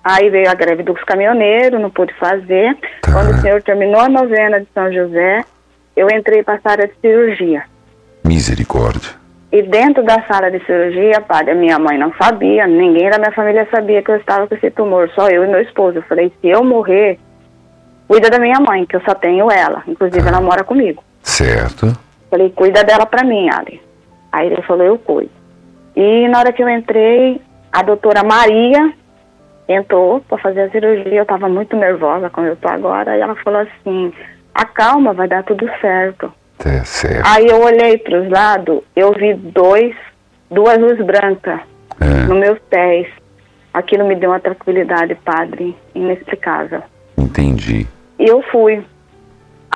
Aí 0.04 0.30
veio 0.30 0.50
a 0.50 0.54
greve 0.54 0.84
dos 0.84 1.02
caminhoneiros, 1.04 1.82
não 1.82 1.90
pude 1.90 2.14
fazer. 2.16 2.76
Tá. 3.02 3.14
Quando 3.14 3.32
o 3.32 3.42
senhor 3.42 3.62
terminou 3.64 4.02
a 4.02 4.10
novena 4.10 4.60
de 4.60 4.68
São 4.74 4.92
José, 4.92 5.44
eu 5.96 6.08
entrei 6.10 6.44
para 6.44 6.60
a 6.64 6.76
de 6.76 6.94
cirurgia. 7.02 7.64
Misericórdia. 8.24 9.25
E 9.56 9.62
dentro 9.62 10.04
da 10.04 10.22
sala 10.24 10.52
de 10.52 10.60
cirurgia, 10.66 11.22
padre, 11.22 11.52
a 11.52 11.56
minha 11.56 11.80
mãe 11.80 11.98
não 11.98 12.12
sabia, 12.22 12.68
ninguém 12.68 13.10
da 13.10 13.18
minha 13.18 13.32
família 13.32 13.66
sabia 13.72 14.04
que 14.04 14.12
eu 14.12 14.18
estava 14.18 14.46
com 14.46 14.54
esse 14.54 14.70
tumor, 14.70 15.10
só 15.12 15.30
eu 15.30 15.46
e 15.46 15.48
meu 15.48 15.62
esposo. 15.62 16.00
Eu 16.00 16.02
falei, 16.02 16.30
se 16.42 16.50
eu 16.50 16.62
morrer, 16.62 17.18
cuida 18.06 18.30
da 18.30 18.38
minha 18.38 18.60
mãe, 18.60 18.86
que 18.86 18.98
eu 18.98 19.02
só 19.06 19.16
tenho 19.16 19.50
ela. 19.50 19.82
Inclusive, 19.88 20.28
ela 20.28 20.42
mora 20.42 20.66
comigo. 20.66 21.02
Certo. 21.24 21.98
Falei, 22.30 22.50
cuida 22.50 22.84
dela 22.84 23.06
pra 23.06 23.24
mim, 23.24 23.48
Ali. 23.50 23.82
Aí 24.30 24.48
ele 24.48 24.62
falou, 24.64 24.86
eu 24.86 24.98
cuido. 24.98 25.32
E 25.96 26.28
na 26.28 26.40
hora 26.40 26.52
que 26.52 26.62
eu 26.62 26.68
entrei, 26.68 27.40
a 27.72 27.82
doutora 27.82 28.26
Maria 28.26 28.92
entrou 29.70 30.20
para 30.20 30.38
fazer 30.38 30.64
a 30.64 30.70
cirurgia. 30.70 31.22
Eu 31.22 31.26
tava 31.26 31.48
muito 31.48 31.78
nervosa, 31.78 32.30
como 32.30 32.46
eu 32.46 32.58
tô 32.58 32.68
agora. 32.68 33.16
E 33.16 33.22
ela 33.22 33.36
falou 33.36 33.62
assim, 33.62 34.12
acalma, 34.54 35.14
vai 35.14 35.30
dar 35.30 35.46
tudo 35.46 35.66
certo. 35.80 36.30
Tá 36.58 36.84
certo. 36.86 37.24
Aí 37.28 37.46
eu 37.48 37.62
olhei 37.62 37.98
para 37.98 38.22
os 38.22 38.30
lados, 38.30 38.82
eu 38.96 39.12
vi 39.14 39.34
dois, 39.34 39.96
duas 40.50 40.78
luzes 40.80 41.06
brancas 41.06 41.60
É. 42.00 42.28
nos 42.28 42.38
meus 42.40 42.60
pés. 42.70 43.08
Aquilo 43.74 44.06
me 44.08 44.16
deu 44.16 44.30
uma 44.32 44.40
tranquilidade, 44.40 45.16
padre, 45.16 45.76
inexplicável. 45.94 46.82
Entendi. 47.18 47.86
E 48.18 48.26
eu 48.26 48.42
fui. 48.52 48.82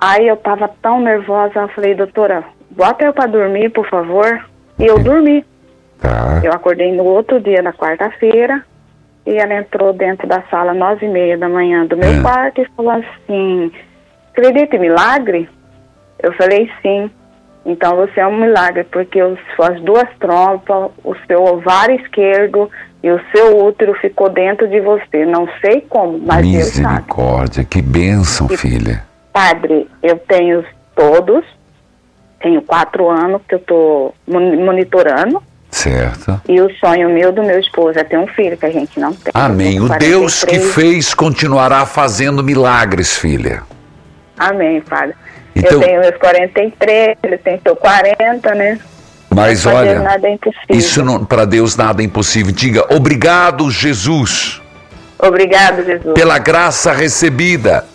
Aí 0.01 0.25
eu 0.27 0.37
tava 0.37 0.69
tão 0.81 1.01
nervosa, 1.01 1.59
eu 1.59 1.67
falei, 1.69 1.93
doutora, 1.95 2.43
bota 2.71 3.03
eu 3.03 3.13
para 3.13 3.27
dormir, 3.27 3.69
por 3.71 3.85
favor. 3.89 4.45
E 4.79 4.85
eu 4.85 4.97
dormi. 4.99 5.45
Tá. 5.99 6.39
Eu 6.41 6.53
acordei 6.53 6.93
no 6.95 7.03
outro 7.03 7.41
dia, 7.41 7.61
na 7.61 7.73
quarta-feira, 7.73 8.63
e 9.25 9.35
ela 9.35 9.55
entrou 9.55 9.91
dentro 9.91 10.25
da 10.25 10.41
sala 10.43 10.73
nove 10.73 11.05
e 11.05 11.09
meia 11.09 11.37
da 11.37 11.49
manhã 11.49 11.85
do 11.85 11.97
meu 11.97 12.09
Hum. 12.09 12.21
quarto 12.21 12.61
e 12.61 12.65
falou 12.77 12.91
assim, 12.93 13.69
acredita 14.31 14.77
em 14.77 14.79
milagre? 14.79 15.49
Eu 16.21 16.33
falei 16.33 16.69
sim. 16.81 17.09
Então 17.65 17.95
você 17.97 18.19
é 18.19 18.27
um 18.27 18.39
milagre, 18.39 18.83
porque 18.85 19.21
os, 19.21 19.37
suas 19.55 19.79
duas 19.81 20.07
trompas, 20.19 20.91
o 21.03 21.13
seu 21.27 21.43
ovário 21.43 21.95
esquerdo 21.97 22.69
e 23.03 23.11
o 23.11 23.19
seu 23.33 23.65
útero 23.65 23.93
ficou 23.95 24.29
dentro 24.29 24.67
de 24.67 24.79
você. 24.79 25.25
Não 25.25 25.47
sei 25.61 25.81
como, 25.81 26.17
mas. 26.19 26.45
Misericórdia. 26.45 27.63
Que 27.63 27.81
bênção, 27.81 28.47
filha. 28.47 29.03
Padre, 29.31 29.87
eu 30.01 30.17
tenho 30.17 30.63
todos, 30.95 31.45
tenho 32.41 32.61
quatro 32.61 33.09
anos 33.09 33.41
que 33.47 33.55
eu 33.55 33.59
estou 33.59 34.15
monitorando, 34.27 35.41
Certo. 35.69 36.41
e 36.49 36.59
o 36.59 36.69
sonho 36.75 37.09
meu 37.09 37.31
do 37.31 37.43
meu 37.43 37.59
esposo 37.59 37.99
é 37.99 38.03
ter 38.03 38.17
um 38.17 38.27
filho, 38.27 38.57
que 38.57 38.65
a 38.65 38.71
gente 38.71 38.99
não 38.99 39.13
tem. 39.13 39.31
Amém. 39.33 39.79
O 39.79 39.87
Deus 39.97 40.43
que 40.43 40.57
43. 40.57 40.73
fez 40.73 41.13
continuará 41.13 41.85
fazendo 41.85 42.43
milagres, 42.43 43.15
filha. 43.17 43.61
Amém, 44.37 44.81
Padre. 44.81 45.15
Então- 45.55 45.71
Eu 45.73 45.79
tenho 45.87 45.99
meus 46.01 46.17
43, 46.17 47.17
ele 47.23 47.37
tem 47.37 47.59
seu 47.63 47.75
40, 47.75 48.53
né? 48.55 48.79
Mas 49.29 49.61
Pra 49.63 49.71
Deus 49.71 49.81
olha, 49.89 49.99
nada 49.99 50.27
é 50.27 50.31
impossível. 50.33 50.75
isso 50.75 51.25
para 51.25 51.45
Deus 51.45 51.75
nada 51.75 52.01
é 52.01 52.05
impossível. 52.05 52.51
Diga 52.51 52.85
obrigado, 52.95 53.69
Jesus, 53.69 54.61
Obrigado, 55.19 55.85
Jesus, 55.85 56.13
pela 56.13 56.39
graça 56.39 56.91
recebida. 56.91 57.85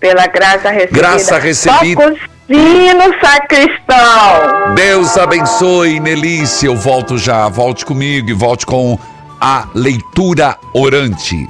pela 0.00 0.26
graça 0.26 0.70
recebida. 0.70 0.98
Graça 0.98 1.38
recebida. 1.38 2.02
Toca 2.02 2.14
o 2.14 2.18
sino, 2.48 3.14
sacristão. 3.22 4.74
Deus 4.74 5.16
abençoe, 5.16 6.00
Nelícia. 6.00 6.66
Eu 6.66 6.76
volto 6.76 7.16
já. 7.16 7.48
Volte 7.48 7.84
comigo 7.86 8.28
e 8.30 8.32
volte 8.32 8.66
com 8.66 8.98
a 9.40 9.68
leitura 9.74 10.56
orante. 10.74 11.48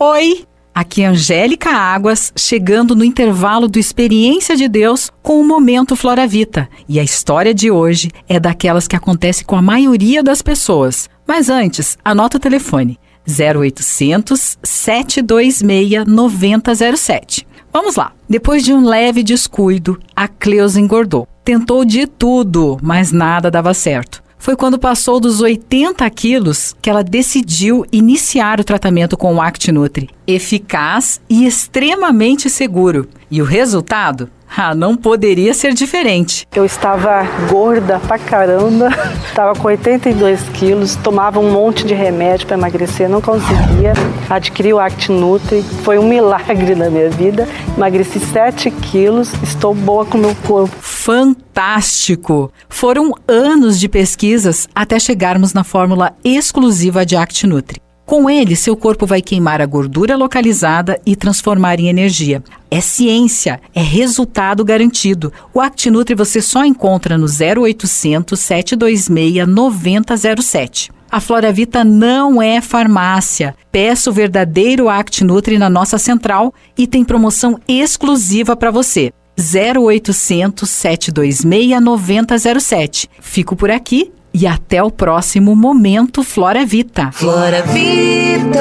Oi! 0.00 0.44
Aqui 0.72 1.02
é 1.02 1.06
Angélica 1.06 1.70
Águas, 1.70 2.32
chegando 2.36 2.94
no 2.94 3.02
intervalo 3.02 3.66
do 3.66 3.80
Experiência 3.80 4.54
de 4.54 4.68
Deus 4.68 5.10
com 5.24 5.40
o 5.40 5.44
Momento 5.44 5.96
Flora 5.96 6.24
Vita. 6.24 6.68
E 6.88 7.00
a 7.00 7.02
história 7.02 7.52
de 7.52 7.68
hoje 7.68 8.12
é 8.28 8.38
daquelas 8.38 8.86
que 8.86 8.94
acontece 8.94 9.44
com 9.44 9.56
a 9.56 9.62
maioria 9.62 10.22
das 10.22 10.40
pessoas. 10.40 11.10
Mas 11.26 11.50
antes, 11.50 11.98
anota 12.04 12.36
o 12.36 12.40
telefone: 12.40 12.96
0800 13.28 14.56
726 14.62 16.06
9007. 16.06 17.44
Vamos 17.72 17.96
lá. 17.96 18.12
Depois 18.28 18.62
de 18.62 18.72
um 18.72 18.84
leve 18.84 19.24
descuido, 19.24 19.98
a 20.14 20.28
Cleusa 20.28 20.80
engordou. 20.80 21.26
Tentou 21.44 21.84
de 21.84 22.06
tudo, 22.06 22.78
mas 22.80 23.10
nada 23.10 23.50
dava 23.50 23.74
certo 23.74 24.22
foi 24.38 24.56
quando 24.56 24.78
passou 24.78 25.20
dos 25.20 25.40
80 25.40 26.08
quilos 26.10 26.74
que 26.80 26.88
ela 26.88 27.02
decidiu 27.02 27.84
iniciar 27.92 28.60
o 28.60 28.64
tratamento 28.64 29.16
com 29.16 29.34
o 29.34 29.40
ActiNutri. 29.40 30.08
Eficaz 30.26 31.20
e 31.28 31.46
extremamente 31.46 32.48
seguro. 32.48 33.08
E 33.30 33.42
o 33.42 33.44
resultado? 33.44 34.30
Ah, 34.56 34.74
não 34.74 34.96
poderia 34.96 35.52
ser 35.52 35.74
diferente. 35.74 36.46
Eu 36.54 36.64
estava 36.64 37.22
gorda 37.50 38.00
pra 38.00 38.18
caramba, 38.18 38.88
estava 39.28 39.54
com 39.54 39.68
82 39.68 40.40
quilos, 40.54 40.96
tomava 40.96 41.38
um 41.38 41.50
monte 41.50 41.84
de 41.84 41.92
remédio 41.94 42.46
para 42.46 42.56
emagrecer, 42.56 43.08
não 43.08 43.20
conseguia. 43.20 43.92
Adquiri 44.28 44.72
o 44.72 44.80
ActiNutri, 44.80 45.62
foi 45.84 45.98
um 45.98 46.08
milagre 46.08 46.74
na 46.74 46.88
minha 46.88 47.10
vida. 47.10 47.46
Emagreci 47.76 48.18
7 48.18 48.70
quilos, 48.70 49.32
estou 49.42 49.74
boa 49.74 50.06
com 50.06 50.16
o 50.16 50.20
meu 50.20 50.34
corpo. 50.46 50.74
Fantástico! 51.08 52.52
Foram 52.68 53.14
anos 53.26 53.80
de 53.80 53.88
pesquisas 53.88 54.68
até 54.74 54.98
chegarmos 54.98 55.54
na 55.54 55.64
fórmula 55.64 56.14
exclusiva 56.22 57.06
de 57.06 57.16
ActiNutri. 57.16 57.80
Com 58.04 58.28
ele, 58.28 58.54
seu 58.54 58.76
corpo 58.76 59.06
vai 59.06 59.22
queimar 59.22 59.62
a 59.62 59.64
gordura 59.64 60.18
localizada 60.18 61.00
e 61.06 61.16
transformar 61.16 61.80
em 61.80 61.88
energia. 61.88 62.44
É 62.70 62.82
ciência, 62.82 63.58
é 63.74 63.80
resultado 63.80 64.62
garantido. 64.62 65.32
O 65.54 65.62
ActiNutri 65.62 66.14
você 66.14 66.42
só 66.42 66.62
encontra 66.62 67.16
no 67.16 67.24
0800 67.24 68.38
726 68.38 69.48
9007. 69.48 70.90
A 71.10 71.20
Floravita 71.20 71.82
não 71.84 72.42
é 72.42 72.60
farmácia. 72.60 73.56
Peça 73.72 74.10
o 74.10 74.12
verdadeiro 74.12 74.90
ActiNutri 74.90 75.56
na 75.56 75.70
nossa 75.70 75.96
central 75.96 76.52
e 76.76 76.86
tem 76.86 77.02
promoção 77.02 77.58
exclusiva 77.66 78.54
para 78.54 78.70
você. 78.70 79.10
0800 79.38 80.68
726 80.68 81.80
9007. 81.80 83.08
Fico 83.20 83.54
por 83.54 83.70
aqui 83.70 84.12
e 84.34 84.46
até 84.46 84.82
o 84.82 84.90
próximo 84.90 85.54
Momento 85.56 86.22
Flora 86.22 86.66
Vita. 86.66 87.10
Flora 87.12 87.62
Vida. 87.62 88.58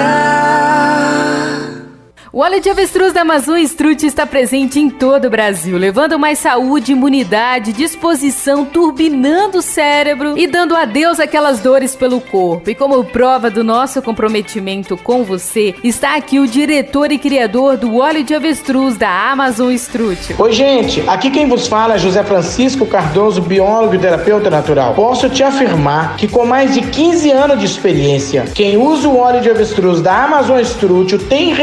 O 2.33 2.39
óleo 2.39 2.59
de 2.59 2.69
avestruz 2.69 3.13
da 3.13 3.21
Amazon 3.21 3.57
Strut 3.59 4.05
está 4.05 4.25
presente 4.25 4.81
em 4.81 4.89
todo 4.89 5.25
o 5.25 5.29
Brasil, 5.29 5.77
levando 5.77 6.19
mais 6.19 6.39
saúde, 6.39 6.91
imunidade, 6.91 7.71
disposição, 7.71 8.65
turbinando 8.65 9.59
o 9.59 9.61
cérebro 9.61 10.37
e 10.37 10.45
dando 10.45 10.75
adeus 10.75 11.21
àquelas 11.21 11.61
dores 11.61 11.95
pelo 11.95 12.19
corpo. 12.19 12.69
E 12.69 12.75
como 12.75 13.01
prova 13.05 13.49
do 13.49 13.63
nosso 13.63 14.01
comprometimento 14.01 14.97
com 14.97 15.23
você, 15.23 15.73
está 15.81 16.17
aqui 16.17 16.37
o 16.37 16.47
diretor 16.47 17.13
e 17.13 17.17
criador 17.17 17.77
do 17.77 17.95
óleo 17.97 18.23
de 18.25 18.35
avestruz 18.35 18.97
da 18.97 19.31
Amazon 19.31 19.71
Strut. 19.71 20.35
Oi, 20.37 20.51
gente, 20.51 21.01
aqui 21.07 21.31
quem 21.31 21.47
vos 21.47 21.65
fala 21.67 21.95
é 21.95 21.97
José 21.97 22.23
Francisco 22.25 22.85
Cardoso, 22.85 23.41
biólogo 23.41 23.95
e 23.95 23.99
terapeuta 23.99 24.49
natural. 24.49 24.93
Posso 24.93 25.29
te 25.29 25.43
afirmar 25.43 26.17
que 26.17 26.27
com 26.27 26.45
mais 26.45 26.73
de 26.73 26.81
15 26.81 27.31
anos 27.31 27.59
de 27.59 27.65
experiência, 27.65 28.43
quem 28.53 28.75
usa 28.75 29.07
o 29.07 29.17
óleo 29.17 29.39
de 29.39 29.49
avestruz 29.49 30.01
da 30.01 30.25
Amazon 30.25 30.59
Strut 30.59 31.17
tem 31.19 31.53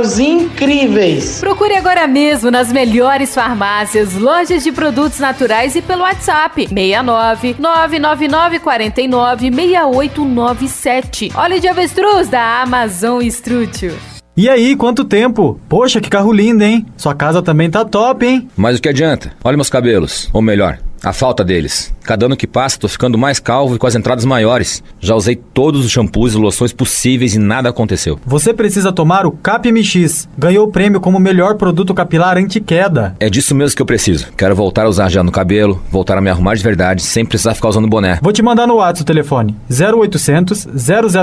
resultados 0.00 0.18
incríveis. 0.18 1.40
Procure 1.40 1.74
agora 1.74 2.06
mesmo 2.06 2.50
nas 2.50 2.72
melhores 2.72 3.34
farmácias, 3.34 4.14
lojas 4.14 4.64
de 4.64 4.72
produtos 4.72 5.18
naturais 5.18 5.76
e 5.76 5.82
pelo 5.82 6.02
WhatsApp 6.02 6.68
69 6.68 7.56
999 7.58 8.58
49 8.60 9.50
6897. 9.50 11.32
Óleo 11.34 11.60
de 11.60 11.68
avestruz 11.68 12.28
da 12.28 12.62
Amazon 12.62 13.22
Estrútil. 13.22 13.92
E 14.36 14.48
aí, 14.48 14.74
quanto 14.74 15.04
tempo? 15.04 15.60
Poxa, 15.68 16.00
que 16.00 16.08
carro 16.08 16.32
lindo, 16.32 16.64
hein? 16.64 16.86
Sua 16.96 17.14
casa 17.14 17.42
também 17.42 17.68
tá 17.68 17.84
top, 17.84 18.24
hein? 18.24 18.48
Mas 18.56 18.78
o 18.78 18.82
que 18.82 18.88
adianta? 18.88 19.32
Olha 19.44 19.56
meus 19.56 19.68
cabelos. 19.68 20.30
Ou 20.32 20.40
melhor, 20.40 20.78
a 21.02 21.12
falta 21.12 21.44
deles. 21.44 21.92
Cada 22.02 22.26
ano 22.26 22.36
que 22.36 22.46
passa, 22.46 22.78
tô 22.78 22.88
ficando 22.88 23.16
mais 23.16 23.38
calvo 23.38 23.76
e 23.76 23.78
com 23.78 23.86
as 23.86 23.94
entradas 23.94 24.24
maiores. 24.24 24.82
Já 24.98 25.14
usei 25.14 25.36
todos 25.36 25.84
os 25.84 25.90
shampoos 25.90 26.34
e 26.34 26.36
loções 26.36 26.72
possíveis 26.72 27.34
e 27.34 27.38
nada 27.38 27.68
aconteceu. 27.68 28.18
Você 28.26 28.52
precisa 28.52 28.92
tomar 28.92 29.26
o 29.26 29.30
CapMX. 29.30 30.28
Ganhou 30.36 30.66
o 30.66 30.70
prêmio 30.70 31.00
como 31.00 31.18
melhor 31.18 31.54
produto 31.54 31.94
capilar 31.94 32.36
anti-queda. 32.36 33.14
É 33.20 33.30
disso 33.30 33.54
mesmo 33.54 33.76
que 33.76 33.82
eu 33.82 33.86
preciso. 33.86 34.28
Quero 34.36 34.54
voltar 34.54 34.86
a 34.86 34.88
usar 34.88 35.08
gel 35.08 35.24
no 35.24 35.32
cabelo, 35.32 35.80
voltar 35.90 36.18
a 36.18 36.20
me 36.20 36.30
arrumar 36.30 36.54
de 36.54 36.62
verdade, 36.62 37.02
sem 37.02 37.24
precisar 37.24 37.54
ficar 37.54 37.68
usando 37.68 37.88
boné. 37.88 38.18
Vou 38.20 38.32
te 38.32 38.42
mandar 38.42 38.66
no 38.66 38.76
WhatsApp 38.76 39.02
o 39.02 39.06
telefone: 39.06 39.56
0800 39.70 40.66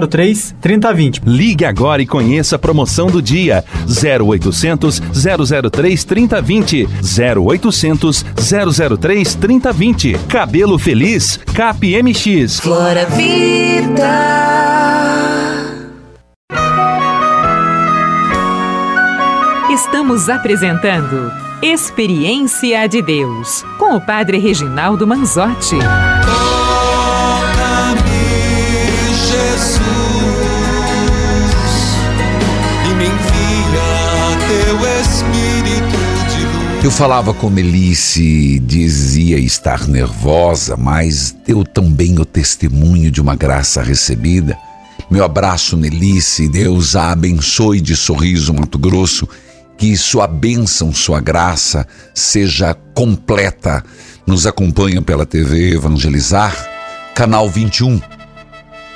003 0.10 0.56
3020. 0.62 1.22
Ligue 1.26 1.66
agora 1.66 2.02
e 2.02 2.06
conheça 2.06 2.56
a 2.56 2.60
promoção 2.60 3.08
do 3.08 3.22
dia: 3.22 3.64
0800 3.86 5.02
003 5.72 6.04
3020. 6.04 6.88
0800 7.20 8.26
003 8.98 9.36
3020. 9.36 9.67
Cabelo 10.30 10.80
Feliz, 10.80 11.40
CapMX. 11.54 12.60
Flora 12.60 13.06
Vida. 13.06 14.48
Estamos 19.70 20.30
apresentando 20.30 21.32
Experiência 21.62 22.88
de 22.88 23.02
Deus 23.02 23.66
com 23.78 23.96
o 23.96 24.02
Padre 24.02 24.38
Reginaldo 24.38 25.06
Manzotti. 25.06 25.78
Eu 36.88 36.92
falava 36.92 37.34
com 37.34 37.50
Melice, 37.50 38.60
dizia 38.60 39.38
estar 39.38 39.90
nervosa, 39.90 40.78
mas 40.78 41.36
deu 41.46 41.66
também 41.66 42.18
o 42.18 42.24
testemunho 42.24 43.12
de 43.12 43.20
uma 43.20 43.36
graça 43.36 43.84
recebida. 43.84 44.58
Meu 45.12 45.26
abraço, 45.26 45.76
Nelice, 45.76 46.48
Deus 46.48 46.96
a 46.96 47.12
abençoe 47.12 47.82
de 47.82 47.94
sorriso, 47.94 48.54
Mato 48.54 48.80
Grosso, 48.80 49.28
que 49.78 49.98
sua 49.98 50.28
bênção, 50.28 50.94
sua 50.94 51.20
graça 51.20 51.86
seja 52.16 52.74
completa. 52.94 53.84
Nos 54.26 54.48
acompanha 54.48 55.02
pela 55.02 55.26
TV 55.26 55.74
Evangelizar, 55.74 56.56
canal 57.14 57.50
21, 57.50 58.00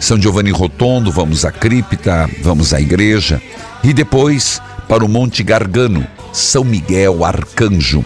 São 0.00 0.20
Giovanni 0.20 0.50
Rotondo, 0.50 1.10
vamos 1.10 1.44
à 1.44 1.52
cripta, 1.52 2.28
vamos 2.42 2.72
à 2.72 2.80
igreja 2.80 3.42
e 3.82 3.92
depois 3.92 4.62
para 4.88 5.04
o 5.04 5.08
Monte 5.08 5.42
Gargano, 5.42 6.06
São 6.32 6.64
Miguel 6.64 7.24
Arcanjo, 7.24 8.04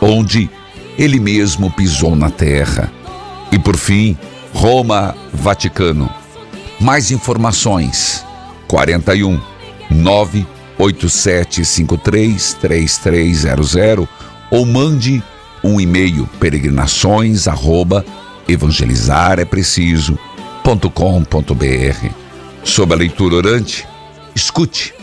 onde 0.00 0.50
ele 0.98 1.18
mesmo 1.18 1.70
pisou 1.70 2.14
na 2.14 2.30
terra. 2.30 2.92
E 3.50 3.58
por 3.58 3.76
fim, 3.76 4.16
Roma, 4.52 5.16
Vaticano. 5.32 6.10
Mais 6.78 7.10
informações: 7.10 8.22
41 8.68 9.40
98753 9.90 12.54
3300 12.54 14.06
ou 14.50 14.66
mande 14.66 15.22
um 15.62 15.78
e-mail 15.80 16.28
peregrinações 16.38 17.48
arroba 17.48 18.04
evangelizar 18.48 19.38
é 19.38 19.44
preciso.com.br. 20.70 22.14
Sob 22.62 22.92
a 22.92 22.96
leitura 22.96 23.36
orante, 23.36 23.88
escute. 24.34 24.94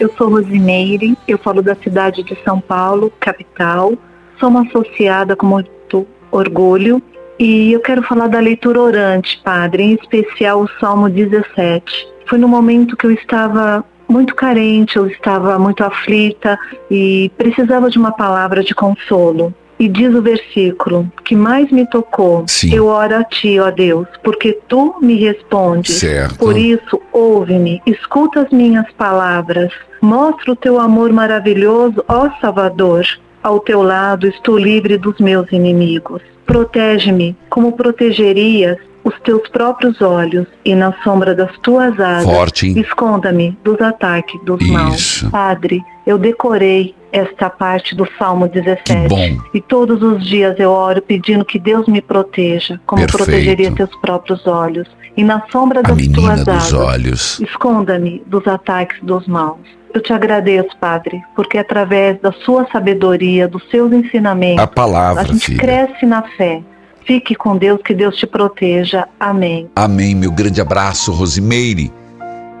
Eu 0.00 0.12
sou 0.16 0.28
Rosimeire, 0.28 1.16
eu 1.28 1.38
falo 1.38 1.62
da 1.62 1.76
cidade 1.76 2.22
de 2.22 2.36
São 2.44 2.60
Paulo, 2.60 3.12
capital. 3.20 3.92
Sou 4.40 4.48
uma 4.48 4.62
associada 4.62 5.36
com 5.36 5.46
muito 5.46 6.06
orgulho 6.32 7.00
e 7.38 7.72
eu 7.72 7.80
quero 7.80 8.02
falar 8.02 8.26
da 8.26 8.40
leitura 8.40 8.80
orante, 8.80 9.40
Padre, 9.44 9.84
em 9.84 9.94
especial 9.94 10.62
o 10.62 10.68
Salmo 10.80 11.08
17. 11.08 12.08
Foi 12.26 12.38
no 12.38 12.48
momento 12.48 12.96
que 12.96 13.06
eu 13.06 13.12
estava 13.12 13.84
muito 14.08 14.34
carente, 14.34 14.96
eu 14.96 15.06
estava 15.06 15.58
muito 15.58 15.84
aflita 15.84 16.58
e 16.90 17.30
precisava 17.36 17.88
de 17.88 17.98
uma 17.98 18.12
palavra 18.12 18.64
de 18.64 18.74
consolo. 18.74 19.54
E 19.78 19.88
diz 19.88 20.14
o 20.14 20.22
versículo 20.22 21.10
que 21.24 21.34
mais 21.34 21.70
me 21.70 21.86
tocou: 21.86 22.44
Sim. 22.46 22.74
Eu 22.74 22.86
oro 22.86 23.16
a 23.16 23.24
ti, 23.24 23.58
ó 23.58 23.70
Deus, 23.70 24.06
porque 24.22 24.58
tu 24.68 24.96
me 25.02 25.16
respondes. 25.16 25.96
Certo. 25.96 26.38
Por 26.38 26.56
isso, 26.56 27.00
ouve-me, 27.12 27.82
escuta 27.86 28.42
as 28.42 28.50
minhas 28.50 28.86
palavras. 28.92 29.72
Mostra 30.00 30.52
o 30.52 30.56
teu 30.56 30.78
amor 30.78 31.12
maravilhoso, 31.12 32.04
ó 32.08 32.30
Salvador. 32.40 33.04
Ao 33.42 33.60
teu 33.60 33.82
lado 33.82 34.26
estou 34.26 34.56
livre 34.56 34.96
dos 34.96 35.18
meus 35.18 35.50
inimigos. 35.52 36.22
Protege-me 36.46 37.36
como 37.50 37.72
protegerias 37.72 38.78
os 39.04 39.14
teus 39.20 39.46
próprios 39.48 40.00
olhos 40.00 40.46
e 40.64 40.74
na 40.74 40.94
sombra 41.04 41.34
das 41.34 41.56
tuas 41.58 41.98
asas. 42.00 42.62
Esconda-me 42.62 43.56
dos 43.62 43.80
ataques 43.80 44.40
dos 44.44 44.60
Isso. 44.62 44.72
maus. 44.72 45.22
Padre, 45.30 45.82
eu 46.06 46.16
decorei 46.16 46.94
esta 47.14 47.48
parte 47.48 47.94
do 47.94 48.06
Salmo 48.18 48.48
17. 48.48 48.82
Que 48.82 49.08
bom. 49.08 49.38
E 49.54 49.60
todos 49.60 50.02
os 50.02 50.26
dias 50.26 50.58
eu 50.58 50.70
oro 50.70 51.00
pedindo 51.00 51.44
que 51.44 51.58
Deus 51.60 51.86
me 51.86 52.02
proteja, 52.02 52.80
como 52.84 53.00
Perfeito. 53.02 53.24
protegeria 53.24 53.72
teus 53.72 53.90
próprios 54.00 54.46
olhos. 54.46 54.88
E 55.16 55.22
na 55.22 55.42
sombra 55.52 55.80
das 55.80 56.06
tuas 56.08 56.46
asas. 56.48 56.72
olhos. 56.72 57.40
Esconda-me 57.40 58.20
dos 58.26 58.44
ataques 58.48 58.98
dos 59.00 59.28
maus. 59.28 59.60
Eu 59.94 60.02
te 60.02 60.12
agradeço, 60.12 60.76
Padre, 60.80 61.22
porque 61.36 61.56
através 61.56 62.20
da 62.20 62.32
sua 62.32 62.66
sabedoria, 62.72 63.46
dos 63.46 63.62
seus 63.70 63.92
ensinamentos, 63.92 64.58
A 64.64 64.66
palavra, 64.66 65.22
a 65.22 65.24
gente 65.24 65.46
filha. 65.46 65.58
cresce 65.60 66.04
na 66.04 66.22
fé. 66.36 66.60
Fique 67.06 67.36
com 67.36 67.56
Deus, 67.56 67.80
que 67.84 67.94
Deus 67.94 68.16
te 68.16 68.26
proteja. 68.26 69.06
Amém. 69.20 69.70
Amém. 69.76 70.16
Meu 70.16 70.32
grande 70.32 70.60
abraço, 70.60 71.12
Rosimeire, 71.12 71.92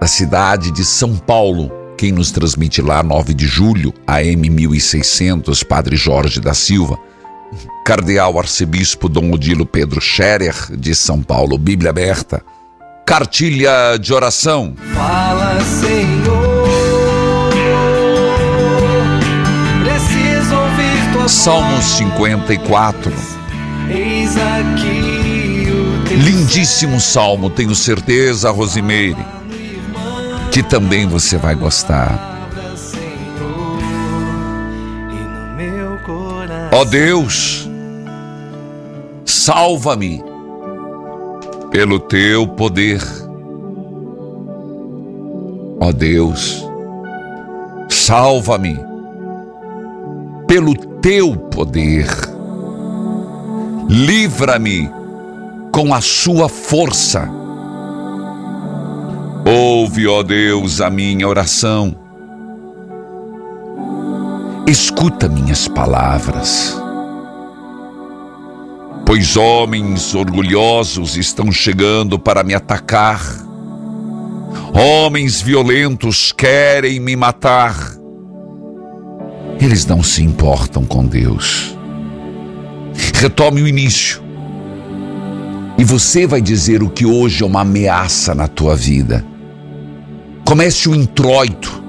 da 0.00 0.06
cidade 0.06 0.70
de 0.70 0.84
São 0.84 1.16
Paulo. 1.16 1.72
Quem 1.96 2.12
nos 2.12 2.30
transmite 2.30 2.82
lá, 2.82 3.02
9 3.02 3.32
de 3.32 3.46
julho, 3.46 3.92
AM 4.06 4.50
1600, 4.50 5.62
Padre 5.62 5.96
Jorge 5.96 6.40
da 6.40 6.52
Silva. 6.52 6.98
Cardeal 7.84 8.38
Arcebispo 8.38 9.08
Dom 9.08 9.32
Odilo 9.32 9.64
Pedro 9.64 10.00
Scherer, 10.00 10.54
de 10.76 10.94
São 10.94 11.22
Paulo, 11.22 11.56
Bíblia 11.56 11.90
aberta. 11.90 12.42
Cartilha 13.06 13.96
de 14.00 14.12
oração. 14.12 14.74
Fala, 14.94 15.60
Senhor. 15.60 16.64
Preciso 19.84 20.56
ouvir 20.56 21.12
tua 21.12 21.28
Salmo 21.28 21.82
54. 21.82 23.10
voz. 23.10 23.44
Eis 23.90 24.36
aqui 24.36 25.66
o 25.70 26.08
teu 26.08 26.18
Lindíssimo 26.18 26.98
salmo, 27.00 27.50
tenho 27.50 27.74
certeza, 27.74 28.50
Rosimeire, 28.50 29.24
que 30.54 30.62
também 30.62 31.04
você 31.08 31.36
vai 31.36 31.56
gostar. 31.56 32.16
Ó 36.70 36.84
Deus, 36.84 37.68
salva-me 39.24 40.22
pelo 41.72 41.98
teu 41.98 42.46
poder. 42.46 43.02
Ó 45.80 45.90
Deus, 45.90 46.64
salva-me 47.90 48.78
pelo 50.46 50.76
teu 51.00 51.34
poder. 51.36 52.06
Livra-me 53.88 54.88
com 55.72 55.92
a 55.92 56.00
sua 56.00 56.48
força. 56.48 57.43
Ouve, 59.46 60.06
ó 60.06 60.22
Deus, 60.22 60.80
a 60.80 60.88
minha 60.88 61.28
oração. 61.28 61.94
Escuta 64.66 65.28
minhas 65.28 65.68
palavras. 65.68 66.80
Pois 69.04 69.36
homens 69.36 70.14
orgulhosos 70.14 71.18
estão 71.18 71.52
chegando 71.52 72.18
para 72.18 72.42
me 72.42 72.54
atacar. 72.54 73.20
Homens 74.72 75.42
violentos 75.42 76.32
querem 76.32 76.98
me 76.98 77.14
matar. 77.14 77.76
Eles 79.60 79.84
não 79.84 80.02
se 80.02 80.22
importam 80.22 80.86
com 80.86 81.04
Deus. 81.04 81.76
Retome 83.14 83.60
o 83.60 83.68
início. 83.68 84.22
E 85.76 85.84
você 85.84 86.26
vai 86.26 86.40
dizer 86.40 86.82
o 86.82 86.88
que 86.88 87.04
hoje 87.04 87.42
é 87.42 87.46
uma 87.46 87.60
ameaça 87.60 88.34
na 88.34 88.48
tua 88.48 88.74
vida. 88.74 89.33
Comece 90.44 90.88
o 90.88 90.94
introito 90.94 91.84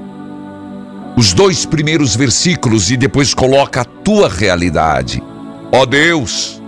os 1.16 1.34
dois 1.34 1.66
primeiros 1.66 2.16
versículos 2.16 2.92
e 2.92 2.98
depois 2.98 3.34
coloca 3.34 3.82
a 3.82 3.86
tua 3.86 4.28
realidade. 4.28 5.24
Ó 5.72 5.86
Deus, 5.86 6.62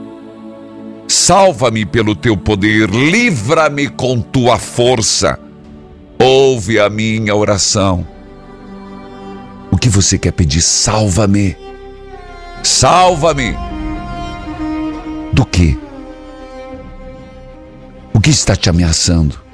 salva-me 1.08 1.86
pelo 1.86 2.15
teu 2.15 2.38
poder, 2.38 2.89
livra-me 2.89 3.89
com 3.89 4.21
tua 4.21 4.58
força. 4.58 5.38
Ouve 6.19 6.80
a 6.80 6.89
minha 6.89 7.36
oração. 7.36 8.08
O 9.69 9.78
que 9.78 9.89
você 9.89 10.17
quer 10.17 10.32
pedir? 10.32 10.62
Salva-me. 10.62 11.56
Salva-me. 12.63 13.56
Do 15.34 15.45
que? 15.45 15.78
O 18.13 18.19
que 18.19 18.30
está 18.30 18.56
te 18.56 18.69
ameaçando? 18.69 19.47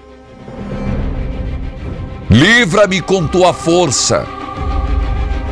Livra-me 2.33 2.99
com 2.99 3.27
tua 3.27 3.53
força. 3.53 4.25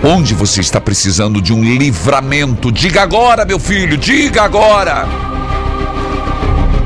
Onde 0.03 0.33
você 0.33 0.61
está 0.61 0.81
precisando 0.81 1.39
de 1.39 1.53
um 1.53 1.63
livramento? 1.63 2.71
Diga 2.71 3.03
agora, 3.03 3.45
meu 3.45 3.59
filho, 3.59 3.95
diga 3.95 4.41
agora. 4.41 5.07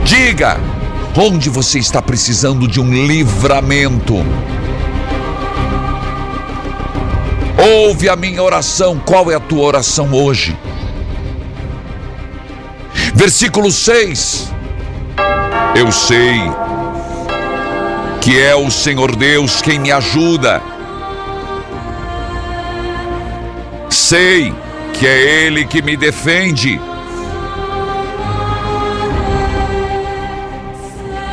Diga 0.03 0.59
onde 1.15 1.49
você 1.49 1.79
está 1.79 2.01
precisando 2.01 2.67
de 2.67 2.81
um 2.81 2.91
livramento. 3.07 4.15
Ouve 7.57 8.09
a 8.09 8.17
minha 8.17 8.43
oração. 8.43 8.99
Qual 8.99 9.31
é 9.31 9.35
a 9.35 9.39
tua 9.39 9.63
oração 9.63 10.11
hoje? 10.11 10.57
Versículo 13.13 13.71
6. 13.71 14.51
Eu 15.73 15.89
sei 15.89 16.64
que 18.25 18.41
é 18.41 18.55
o 18.55 18.71
Senhor 18.71 19.15
Deus 19.15 19.61
quem 19.61 19.77
me 19.77 19.91
ajuda. 19.91 20.59
Sei 23.87 24.51
que 24.93 25.05
é 25.05 25.45
Ele 25.45 25.63
que 25.63 25.79
me 25.79 25.95
defende. 25.95 26.81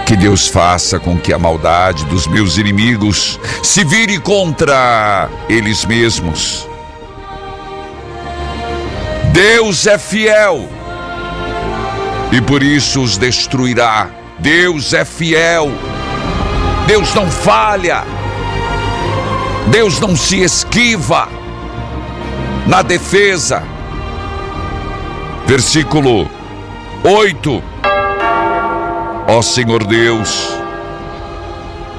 Que 0.05 0.15
Deus 0.15 0.49
faça 0.49 1.01
com 1.01 1.17
que 1.17 1.33
a 1.33 1.39
maldade 1.39 2.05
dos 2.05 2.27
meus 2.27 2.59
inimigos 2.59 3.41
se 3.63 3.85
vire 3.85 4.19
contra 4.21 5.31
eles 5.49 5.87
mesmos. 5.87 6.69
Deus 9.33 9.87
é 9.87 9.97
fiel 9.97 10.69
e 12.31 12.43
por 12.43 12.63
isso 12.63 13.01
os 13.01 13.17
destruirá. 13.17 14.11
Deus 14.39 14.93
é 14.93 15.07
fiel 15.07 15.73
Deus 16.87 17.15
não 17.15 17.31
falha. 17.31 18.05
Deus 19.69 20.01
não 20.01 20.17
se 20.17 20.41
esquiva 20.41 21.29
na 22.67 22.83
defesa. 22.83 23.63
Versículo 25.47 26.29
8. 27.05 27.63
Ó 29.29 29.43
Senhor 29.43 29.85
Deus, 29.85 30.59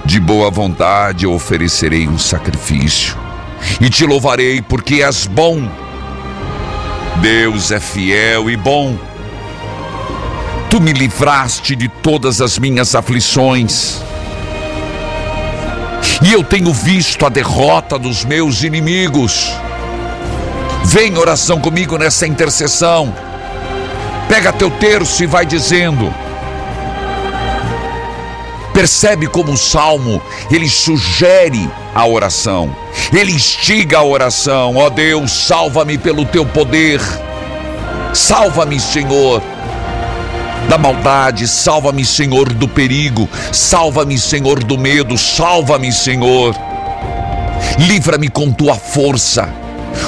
de 0.06 0.19
boa 0.19 0.52
vontade 0.52 1.26
oferecerei 1.26 2.08
um 2.08 2.17
sacrifício 2.17 3.17
e 3.80 3.89
te 3.89 4.06
louvarei 4.06 4.62
porque 4.62 5.02
és 5.02 5.26
bom. 5.26 5.67
Deus 7.22 7.72
é 7.72 7.80
fiel 7.80 8.50
e 8.50 8.58
bom. 8.58 8.98
Tu 10.69 10.82
me 10.82 10.91
livraste 10.91 11.76
de 11.76 11.88
todas 11.88 12.41
as 12.41 12.60
minhas 12.60 12.96
aflições. 12.96 14.02
E 16.24 16.32
eu 16.32 16.42
tenho 16.42 16.72
visto 16.72 17.26
a 17.26 17.30
derrota 17.30 18.00
dos 18.00 18.24
meus 18.24 18.64
inimigos. 18.64 19.52
Vem 20.86 21.18
oração 21.18 21.60
comigo 21.60 21.98
nessa 21.98 22.26
intercessão. 22.26 23.14
Pega 24.30 24.54
teu 24.54 24.72
terço 24.72 25.22
e 25.22 25.28
vai 25.28 25.46
dizendo: 25.46 26.14
Percebe 28.74 29.28
como 29.28 29.52
o 29.52 29.58
salmo 29.58 30.22
ele 30.50 30.70
sugere 30.70 31.70
a 31.94 32.08
oração, 32.08 32.74
ele 33.12 33.34
instiga 33.34 33.98
a 34.00 34.04
oração. 34.04 34.78
Ó 34.78 34.86
oh 34.86 34.90
Deus, 34.90 35.30
salva-me 35.32 35.98
pelo 35.98 36.26
teu 36.26 36.46
poder, 36.46 37.02
salva-me, 38.14 38.80
Senhor, 38.80 39.44
da 40.69 40.78
maldade, 40.78 41.47
salva-me, 41.47 42.06
Senhor, 42.06 42.52
do 42.54 42.67
perigo, 42.67 43.30
salva-me, 43.52 44.17
Senhor, 44.17 44.63
do 44.63 44.78
medo, 44.78 45.17
salva-me, 45.17 45.91
Senhor. 45.91 46.56
Livra-me 47.78 48.30
com 48.30 48.52
tua 48.52 48.76
força, 48.76 49.49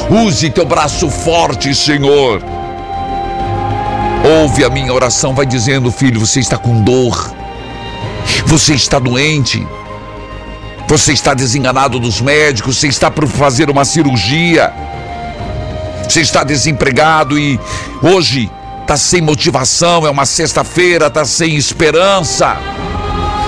use 0.09 0.49
teu 0.49 0.65
braço 0.65 1.09
forte, 1.09 1.73
Senhor. 1.73 2.41
Ouve 4.41 4.63
a 4.63 4.69
minha 4.69 4.93
oração, 4.93 5.35
vai 5.35 5.45
dizendo, 5.45 5.91
filho, 5.91 6.19
você 6.19 6.39
está 6.39 6.57
com 6.57 6.81
dor 6.81 7.35
você 8.45 8.73
está 8.73 8.99
doente. 8.99 9.65
Você 10.87 11.13
está 11.13 11.33
desenganado 11.33 11.99
dos 11.99 12.21
médicos. 12.21 12.77
Você 12.77 12.87
está 12.87 13.09
por 13.09 13.27
fazer 13.27 13.69
uma 13.69 13.83
cirurgia. 13.83 14.71
Você 16.07 16.21
está 16.21 16.43
desempregado 16.43 17.37
e 17.39 17.59
hoje 18.01 18.49
está 18.86 18.95
sem 18.95 19.21
motivação. 19.21 20.06
É 20.06 20.10
uma 20.10 20.26
sexta-feira, 20.26 21.08
está 21.08 21.26
sem 21.26 21.56
esperança. 21.56 22.56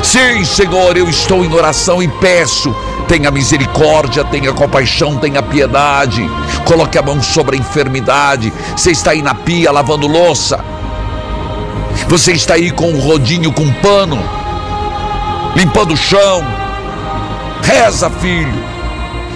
Sim, 0.04 0.43
Senhor, 0.43 0.97
eu 0.97 1.08
estou 1.08 1.45
em 1.45 1.54
oração 1.54 2.02
e 2.02 2.08
peço. 2.08 2.76
Tenha 3.08 3.32
misericórdia, 3.32 4.26
tenha 4.26 4.52
compaixão, 4.52 5.17
tenha 5.17 5.41
piedade. 5.41 6.30
Coloque 6.65 6.97
a 6.97 7.02
mão 7.02 7.21
sobre 7.21 7.56
a 7.56 7.60
enfermidade. 7.60 8.52
Você 8.76 8.91
está 8.91 9.12
aí 9.12 9.21
na 9.21 9.34
pia 9.34 9.71
lavando 9.71 10.08
louça. 10.08 10.60
Você 12.10 12.34
está 12.34 12.56
aí 12.56 12.71
com 12.71 12.89
um 12.89 13.00
rodinho 13.00 13.52
com 13.52 13.71
pano 13.76 14.17
limpando 15.58 15.95
o 15.95 15.97
chão. 15.97 16.45
Reza, 17.63 18.10
filho, 18.10 18.54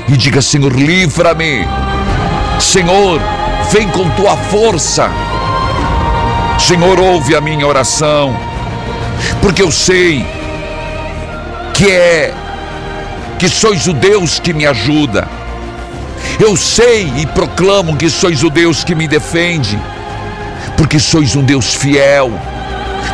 e 0.07 0.15
diga: 0.15 0.41
Senhor, 0.41 0.71
livra-me. 0.71 1.67
Senhor, 2.59 3.19
vem 3.71 3.89
com 3.89 4.07
tua 4.11 4.37
força. 4.37 5.09
Senhor, 6.71 7.01
ouve 7.01 7.35
a 7.35 7.41
minha 7.41 7.67
oração, 7.67 8.33
porque 9.41 9.61
eu 9.61 9.69
sei 9.69 10.25
que 11.73 11.91
é 11.91 12.33
que 13.37 13.49
sois 13.49 13.87
o 13.87 13.93
Deus 13.93 14.39
que 14.39 14.53
me 14.53 14.65
ajuda. 14.65 15.27
Eu 16.39 16.55
sei 16.55 17.11
e 17.17 17.25
proclamo 17.25 17.97
que 17.97 18.09
sois 18.09 18.41
o 18.41 18.49
Deus 18.49 18.85
que 18.85 18.95
me 18.95 19.05
defende, 19.05 19.77
porque 20.77 20.97
sois 20.97 21.35
um 21.35 21.43
Deus 21.43 21.75
fiel 21.75 22.31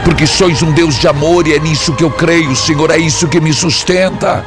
porque 0.03 0.27
sois 0.27 0.61
um 0.61 0.71
Deus 0.71 0.99
de 0.99 1.07
amor 1.07 1.47
e 1.47 1.55
é 1.55 1.59
nisso 1.59 1.93
que 1.93 2.03
eu 2.03 2.11
creio, 2.11 2.55
Senhor, 2.55 2.91
é 2.91 2.97
isso 2.97 3.27
que 3.27 3.41
me 3.41 3.51
sustenta, 3.51 4.45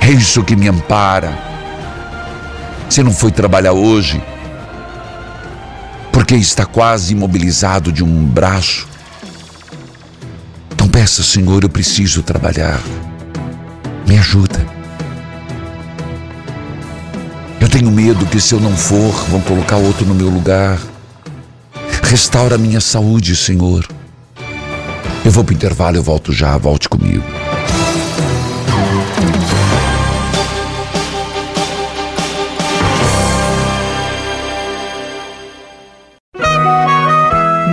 é 0.00 0.08
isso 0.08 0.44
que 0.44 0.54
me 0.54 0.68
ampara. 0.68 1.36
Você 2.88 3.02
não 3.02 3.12
foi 3.12 3.32
trabalhar 3.32 3.72
hoje 3.72 4.22
está 6.40 6.64
quase 6.64 7.12
imobilizado 7.12 7.92
de 7.92 8.02
um 8.02 8.24
braço. 8.24 8.88
Então 10.72 10.88
peça, 10.88 11.22
Senhor, 11.22 11.62
eu 11.62 11.68
preciso 11.68 12.22
trabalhar. 12.22 12.80
Me 14.06 14.18
ajuda. 14.18 14.64
Eu 17.60 17.68
tenho 17.68 17.90
medo 17.90 18.26
que 18.26 18.40
se 18.40 18.54
eu 18.54 18.60
não 18.60 18.76
for, 18.76 19.12
vão 19.28 19.40
colocar 19.40 19.76
outro 19.76 20.06
no 20.06 20.14
meu 20.14 20.28
lugar. 20.28 20.78
Restaura 22.02 22.58
minha 22.58 22.80
saúde, 22.80 23.36
Senhor. 23.36 23.86
Eu 25.24 25.30
vou 25.30 25.44
para 25.44 25.52
o 25.52 25.54
intervalo, 25.54 25.96
eu 25.96 26.02
volto 26.02 26.32
já, 26.32 26.56
volte 26.56 26.88
comigo. 26.88 27.41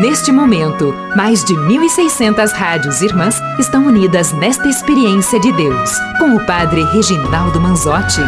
Neste 0.10 0.32
momento, 0.32 0.92
mais 1.16 1.44
de 1.44 1.54
1.600 1.54 2.52
rádios 2.52 3.00
irmãs 3.04 3.40
estão 3.60 3.86
unidas 3.86 4.32
nesta 4.32 4.68
experiência 4.68 5.40
de 5.40 5.52
Deus, 5.52 5.92
com 6.18 6.36
o 6.36 6.44
Padre 6.48 6.84
Reginaldo 6.86 7.62
Manzotti. 7.62 8.20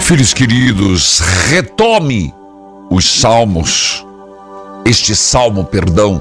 Filhos 0.00 0.34
queridos, 0.34 1.20
retome 1.20 2.34
os 2.90 3.08
salmos, 3.08 4.04
este 4.84 5.14
salmo, 5.14 5.64
perdão, 5.64 6.20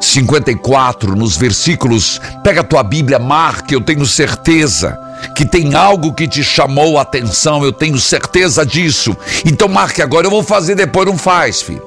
54, 0.00 1.14
nos 1.14 1.36
versículos. 1.36 2.20
Pega 2.42 2.60
a 2.60 2.64
tua 2.64 2.82
Bíblia, 2.82 3.18
marque, 3.18 3.74
eu 3.74 3.80
tenho 3.80 4.06
certeza 4.06 4.98
que 5.34 5.44
tem 5.44 5.74
algo 5.74 6.12
que 6.12 6.28
te 6.28 6.44
chamou 6.44 6.98
a 6.98 7.02
atenção, 7.02 7.64
eu 7.64 7.72
tenho 7.72 7.98
certeza 7.98 8.64
disso. 8.64 9.16
Então 9.44 9.68
marque 9.68 10.00
agora, 10.00 10.26
eu 10.26 10.30
vou 10.30 10.42
fazer 10.42 10.74
depois, 10.74 11.06
não 11.06 11.18
faz, 11.18 11.62
filho. 11.62 11.82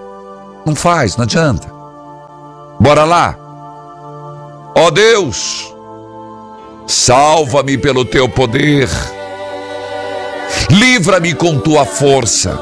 Não 0.66 0.76
faz, 0.76 1.16
não 1.18 1.24
adianta. 1.24 1.68
Bora 2.80 3.04
lá. 3.04 3.36
Ó 4.76 4.90
Deus, 4.90 5.74
salva-me 6.88 7.78
pelo 7.78 8.06
teu 8.06 8.28
poder 8.28 8.90
livra-me 10.70 11.34
com 11.34 11.60
tua 11.60 11.86
força. 11.86 12.60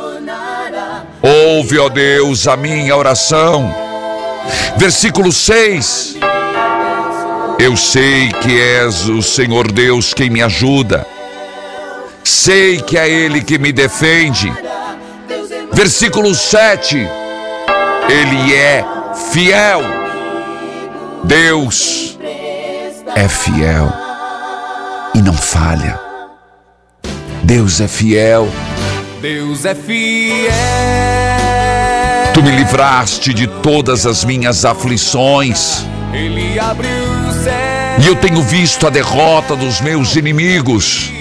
Ouve, 1.21 1.77
ó 1.79 1.89
Deus, 1.89 2.47
a 2.47 2.55
minha 2.55 2.95
oração. 2.95 3.88
Versículo 4.77 5.31
6. 5.31 6.17
Eu 7.59 7.75
sei 7.75 8.29
que 8.41 8.59
és 8.59 9.07
o 9.09 9.21
Senhor 9.21 9.71
Deus 9.71 10.13
quem 10.13 10.29
me 10.29 10.41
ajuda. 10.41 11.05
Sei 12.23 12.81
que 12.81 12.97
é 12.97 13.09
Ele 13.09 13.41
que 13.41 13.57
me 13.57 13.71
defende. 13.71 14.51
Versículo 15.73 16.33
7. 16.33 16.97
Ele 18.09 18.55
é 18.55 18.85
fiel. 19.31 19.81
Deus 21.23 22.17
é 23.15 23.27
fiel 23.27 23.91
e 25.13 25.21
não 25.21 25.33
falha. 25.33 25.99
Deus 27.43 27.81
é 27.81 27.87
fiel. 27.87 28.47
Deus 29.21 29.65
é 29.65 29.75
fiel. 29.75 31.48
Tu 32.39 32.43
me 32.43 32.51
livraste 32.51 33.33
de 33.33 33.47
todas 33.47 34.05
as 34.05 34.23
minhas 34.23 34.63
aflições. 34.63 35.85
E 38.01 38.07
eu 38.07 38.15
tenho 38.15 38.41
visto 38.41 38.87
a 38.87 38.89
derrota 38.89 39.57
dos 39.57 39.81
meus 39.81 40.15
inimigos. 40.15 41.11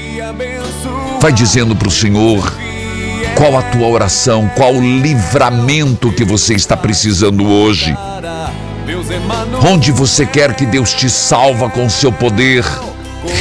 Vai 1.20 1.32
dizendo 1.32 1.74
para 1.74 1.88
o 1.88 1.90
Senhor 1.90 2.56
qual 3.34 3.58
a 3.58 3.62
tua 3.62 3.88
oração, 3.88 4.48
qual 4.54 4.72
o 4.72 4.80
livramento 4.80 6.12
que 6.12 6.22
você 6.22 6.54
está 6.54 6.76
precisando 6.76 7.44
hoje. 7.44 7.96
Onde 9.68 9.90
você 9.90 10.24
quer 10.24 10.54
que 10.54 10.64
Deus 10.64 10.92
te 10.92 11.10
salva 11.10 11.68
com 11.68 11.90
seu 11.90 12.12
poder. 12.12 12.64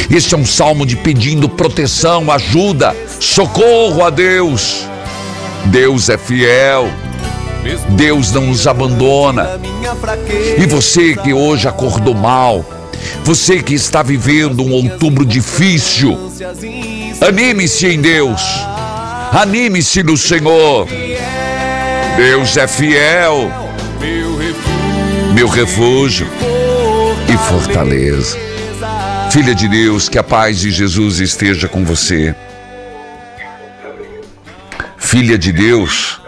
Este 0.09 0.34
é 0.34 0.38
um 0.38 0.47
salmo 0.47 0.84
de 0.84 0.95
pedindo 0.95 1.47
proteção, 1.47 2.32
ajuda, 2.32 2.95
socorro 3.19 4.03
a 4.03 4.09
Deus. 4.09 4.84
Deus 5.65 6.09
é 6.09 6.17
fiel. 6.17 6.89
Deus 7.89 8.31
não 8.31 8.47
nos 8.47 8.67
abandona. 8.67 9.59
E 10.57 10.65
você 10.65 11.15
que 11.15 11.33
hoje 11.33 11.67
acordou 11.67 12.13
mal, 12.13 12.65
você 13.23 13.61
que 13.61 13.73
está 13.73 14.01
vivendo 14.01 14.63
um 14.63 14.71
outubro 14.71 15.25
difícil, 15.25 16.17
anime-se 17.21 17.87
em 17.87 18.01
Deus. 18.01 18.41
Anime-se 19.31 20.03
no 20.03 20.17
Senhor. 20.17 20.87
Deus 22.15 22.57
é 22.57 22.67
fiel, 22.67 23.51
meu 25.33 25.47
refúgio 25.47 26.27
e 27.31 27.37
fortaleza. 27.37 28.37
Filha 29.31 29.53
de 29.53 29.67
Deus, 29.67 30.09
que 30.09 30.17
a 30.17 30.23
paz 30.23 30.59
de 30.59 30.71
Jesus 30.71 31.19
esteja 31.19 31.67
com 31.67 31.83
você. 31.83 32.33
Filha 34.97 35.37
de 35.37 35.51
Deus, 35.51 36.19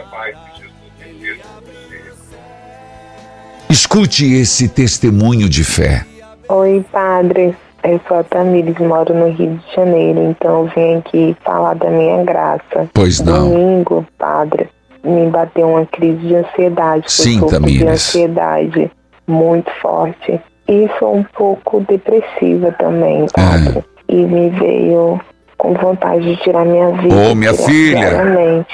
escute 3.70 4.34
esse 4.34 4.68
testemunho 4.68 5.48
de 5.48 5.64
fé. 5.64 6.06
Oi, 6.50 6.84
padre. 6.92 7.56
Eu 7.84 8.00
sou 8.08 8.18
a 8.18 8.24
Tamires, 8.24 8.78
moro 8.80 9.14
no 9.14 9.30
Rio 9.30 9.58
de 9.58 9.76
Janeiro, 9.76 10.20
então 10.22 10.64
eu 10.64 10.72
vim 10.76 10.98
aqui 10.98 11.38
falar 11.46 11.76
da 11.76 11.90
minha 11.90 12.24
graça. 12.26 12.90
Pois 12.94 13.22
não. 13.22 13.50
Domingo, 13.50 14.06
padre, 14.18 14.70
me 15.02 15.30
bateu 15.30 15.70
uma 15.70 15.86
crise 15.86 16.18
de 16.18 16.36
ansiedade. 16.36 17.10
Sim, 17.10 17.40
sofro 17.40 17.48
de 17.48 17.64
Tamires. 17.64 17.88
ansiedade 17.88 18.92
muito 19.26 19.72
forte. 19.82 20.42
E 20.68 20.90
sou 21.00 21.16
um 21.16 21.24
pouco 21.24 21.80
depressiva 21.82 22.72
também, 22.74 23.28
padre. 23.34 23.84
E 24.10 24.16
me 24.16 24.50
veio 24.50 25.20
com 25.58 25.74
vontade 25.74 26.36
de 26.36 26.44
tirar 26.44 26.66
minha 26.66 26.92
vida. 26.92 27.16
Ô, 27.16 27.34
minha 27.34 27.54
tirar 27.54 27.66
filha. 27.66 28.66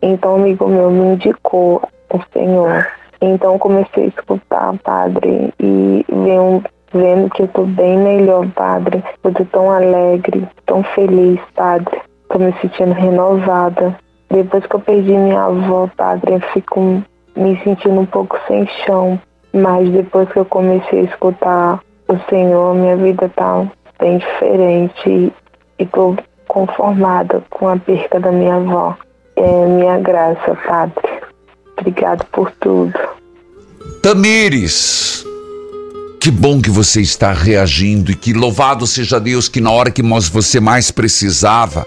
Então, 0.00 0.32
um 0.32 0.36
amigo 0.36 0.68
meu 0.68 0.90
me 0.90 1.14
indicou 1.14 1.82
o 2.10 2.20
Senhor. 2.32 2.86
Então, 3.20 3.58
comecei 3.58 4.04
a 4.04 4.08
escutar, 4.08 4.78
padre, 4.78 5.52
e 5.60 6.04
vendo 6.92 7.30
que 7.30 7.42
eu 7.42 7.48
tô 7.48 7.64
bem 7.64 7.98
melhor, 7.98 8.46
padre. 8.50 9.02
Eu 9.22 9.32
tô 9.32 9.44
tão 9.46 9.70
alegre, 9.70 10.46
tão 10.66 10.82
feliz, 10.82 11.40
padre. 11.54 12.00
Tô 12.28 12.38
me 12.38 12.52
sentindo 12.60 12.92
renovada. 12.92 13.96
Depois 14.30 14.66
que 14.66 14.76
eu 14.76 14.80
perdi 14.80 15.12
minha 15.12 15.44
avó, 15.44 15.88
padre, 15.96 16.34
eu 16.34 16.40
fico 16.52 17.02
me 17.36 17.60
sentindo 17.62 18.00
um 18.00 18.06
pouco 18.06 18.38
sem 18.46 18.66
chão. 18.84 19.20
Mas 19.52 19.88
depois 19.90 20.28
que 20.30 20.38
eu 20.38 20.44
comecei 20.44 21.00
a 21.00 21.04
escutar 21.04 21.80
o 22.08 22.16
Senhor, 22.28 22.74
minha 22.74 22.96
vida 22.96 23.30
tá 23.34 23.66
bem 23.98 24.18
diferente. 24.18 25.32
E 25.78 25.86
tô 25.86 26.16
conformada 26.46 27.42
com 27.50 27.68
a 27.68 27.76
perca 27.76 28.20
da 28.20 28.30
minha 28.30 28.56
avó. 28.56 28.96
É 29.36 29.66
minha 29.66 29.98
graça, 29.98 30.56
padre. 30.66 31.17
Obrigado 31.78 32.24
por 32.26 32.50
tudo. 32.60 32.92
Tamires, 34.02 35.24
que 36.20 36.30
bom 36.30 36.60
que 36.60 36.70
você 36.70 37.00
está 37.00 37.32
reagindo 37.32 38.10
e 38.10 38.14
que 38.14 38.32
louvado 38.32 38.86
seja 38.86 39.20
Deus 39.20 39.48
que 39.48 39.60
na 39.60 39.70
hora 39.70 39.90
que 39.90 40.02
você 40.02 40.60
mais 40.60 40.90
precisava, 40.90 41.86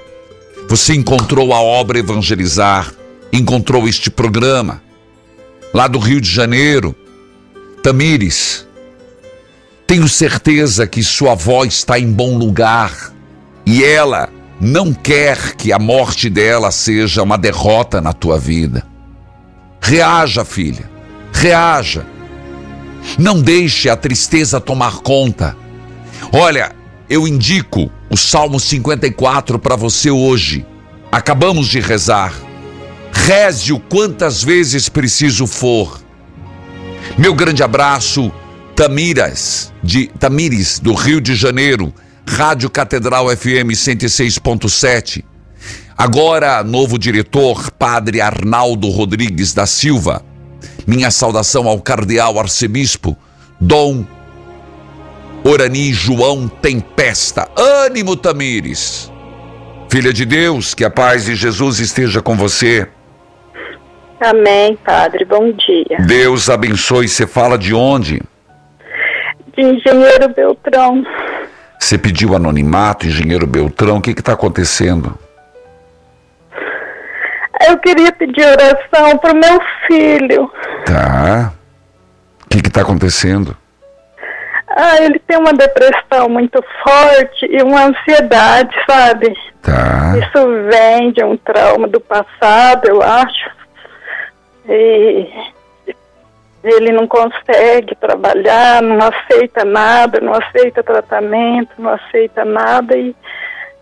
você 0.69 0.93
encontrou 0.93 1.53
a 1.53 1.61
obra 1.61 1.99
Evangelizar, 1.99 2.93
encontrou 3.31 3.87
este 3.87 4.09
programa 4.09 4.81
lá 5.73 5.87
do 5.87 5.99
Rio 5.99 6.21
de 6.21 6.29
Janeiro. 6.29 6.95
Tamires, 7.83 8.67
tenho 9.87 10.07
certeza 10.07 10.87
que 10.87 11.03
sua 11.03 11.33
avó 11.33 11.65
está 11.65 11.99
em 11.99 12.11
bom 12.11 12.37
lugar 12.37 13.13
e 13.65 13.83
ela 13.83 14.29
não 14.59 14.93
quer 14.93 15.55
que 15.55 15.73
a 15.73 15.79
morte 15.79 16.29
dela 16.29 16.71
seja 16.71 17.23
uma 17.23 17.37
derrota 17.37 17.99
na 17.99 18.13
tua 18.13 18.37
vida. 18.37 18.90
Reaja, 19.81 20.45
filha. 20.45 20.89
Reaja. 21.33 22.05
Não 23.17 23.41
deixe 23.41 23.89
a 23.89 23.95
tristeza 23.97 24.61
tomar 24.61 24.99
conta. 24.99 25.57
Olha, 26.31 26.71
eu 27.09 27.27
indico 27.27 27.91
o 28.09 28.15
Salmo 28.15 28.59
54 28.59 29.57
para 29.59 29.75
você 29.75 30.11
hoje. 30.11 30.65
Acabamos 31.11 31.67
de 31.67 31.79
rezar. 31.79 32.33
Reze-o 33.11 33.79
quantas 33.79 34.43
vezes 34.43 34.87
preciso 34.87 35.45
for. 35.45 35.99
Meu 37.17 37.33
grande 37.33 37.63
abraço, 37.63 38.31
Tamiras, 38.75 39.73
de 39.83 40.07
Tamires, 40.07 40.79
do 40.79 40.93
Rio 40.93 41.19
de 41.19 41.35
Janeiro, 41.35 41.93
Rádio 42.25 42.69
Catedral 42.69 43.27
FM 43.35 43.73
106.7. 43.73 45.23
Agora, 45.97 46.63
novo 46.63 46.97
diretor, 46.97 47.71
Padre 47.71 48.21
Arnaldo 48.21 48.89
Rodrigues 48.89 49.53
da 49.53 49.65
Silva. 49.65 50.23
Minha 50.87 51.11
saudação 51.11 51.67
ao 51.67 51.79
cardeal 51.79 52.39
arcebispo 52.39 53.15
Dom 53.59 54.05
Orani 55.43 55.91
João 55.93 56.47
Tempesta. 56.47 57.47
Ânimo, 57.55 58.15
Tamires. 58.15 59.11
Filha 59.89 60.13
de 60.13 60.25
Deus, 60.25 60.73
que 60.73 60.85
a 60.85 60.89
paz 60.89 61.25
de 61.25 61.35
Jesus 61.35 61.79
esteja 61.79 62.21
com 62.21 62.35
você. 62.35 62.87
Amém, 64.19 64.77
padre. 64.85 65.25
Bom 65.25 65.51
dia. 65.51 65.97
Deus 66.05 66.49
abençoe. 66.49 67.07
Você 67.07 67.25
fala 67.25 67.57
de 67.57 67.73
onde? 67.73 68.21
De 69.57 69.63
engenheiro 69.63 70.29
Beltrão. 70.29 71.03
Você 71.79 71.97
pediu 71.97 72.35
anonimato, 72.35 73.07
engenheiro 73.07 73.47
Beltrão. 73.47 73.97
O 73.97 74.01
que 74.01 74.11
está 74.11 74.33
acontecendo? 74.33 75.17
Eu 77.67 77.77
queria 77.77 78.11
pedir 78.11 78.45
oração 78.45 79.17
para 79.17 79.33
o 79.33 79.35
meu 79.35 79.59
filho. 79.87 80.51
Tá. 80.85 81.53
O 82.45 82.49
que 82.49 82.67
está 82.67 82.81
acontecendo? 82.81 83.55
Ah, 84.67 84.97
ele 85.01 85.19
tem 85.19 85.37
uma 85.37 85.53
depressão 85.53 86.29
muito 86.29 86.63
forte 86.83 87.45
e 87.45 87.61
uma 87.61 87.87
ansiedade, 87.87 88.73
sabe? 88.89 89.35
Tá. 89.61 90.13
Isso 90.17 90.47
vem 90.69 91.11
de 91.11 91.23
um 91.23 91.35
trauma 91.37 91.87
do 91.87 91.99
passado, 91.99 92.87
eu 92.87 93.01
acho. 93.01 93.49
E 94.67 95.29
ele 96.63 96.91
não 96.91 97.07
consegue 97.07 97.95
trabalhar, 97.95 98.81
não 98.81 98.97
aceita 98.99 99.65
nada, 99.65 100.19
não 100.21 100.33
aceita 100.33 100.83
tratamento, 100.83 101.71
não 101.77 101.91
aceita 101.91 102.45
nada. 102.45 102.95
E, 102.95 103.15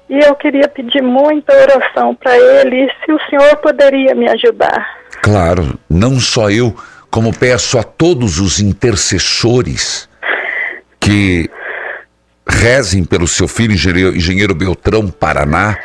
e 0.10 0.20
eu 0.20 0.36
queria 0.36 0.68
pedir 0.68 1.02
muita 1.04 1.54
oração 1.54 2.16
para 2.16 2.36
ele, 2.38 2.90
se 3.06 3.12
o 3.12 3.20
senhor 3.30 3.56
poderia 3.58 4.16
me 4.16 4.28
ajudar. 4.30 4.98
Claro, 5.22 5.78
não 5.90 6.20
só 6.20 6.50
eu, 6.50 6.76
como 7.12 7.38
peço 7.38 7.78
a 7.78 7.84
todos 7.84 8.40
os 8.40 8.60
intercessores 8.60 10.10
que 11.00 11.50
rezem 12.48 13.04
pelo 13.04 13.28
seu 13.28 13.48
filho, 13.48 13.74
engenheiro, 13.74 14.56
Beltrão 14.56 15.08
Paraná, 15.08 15.78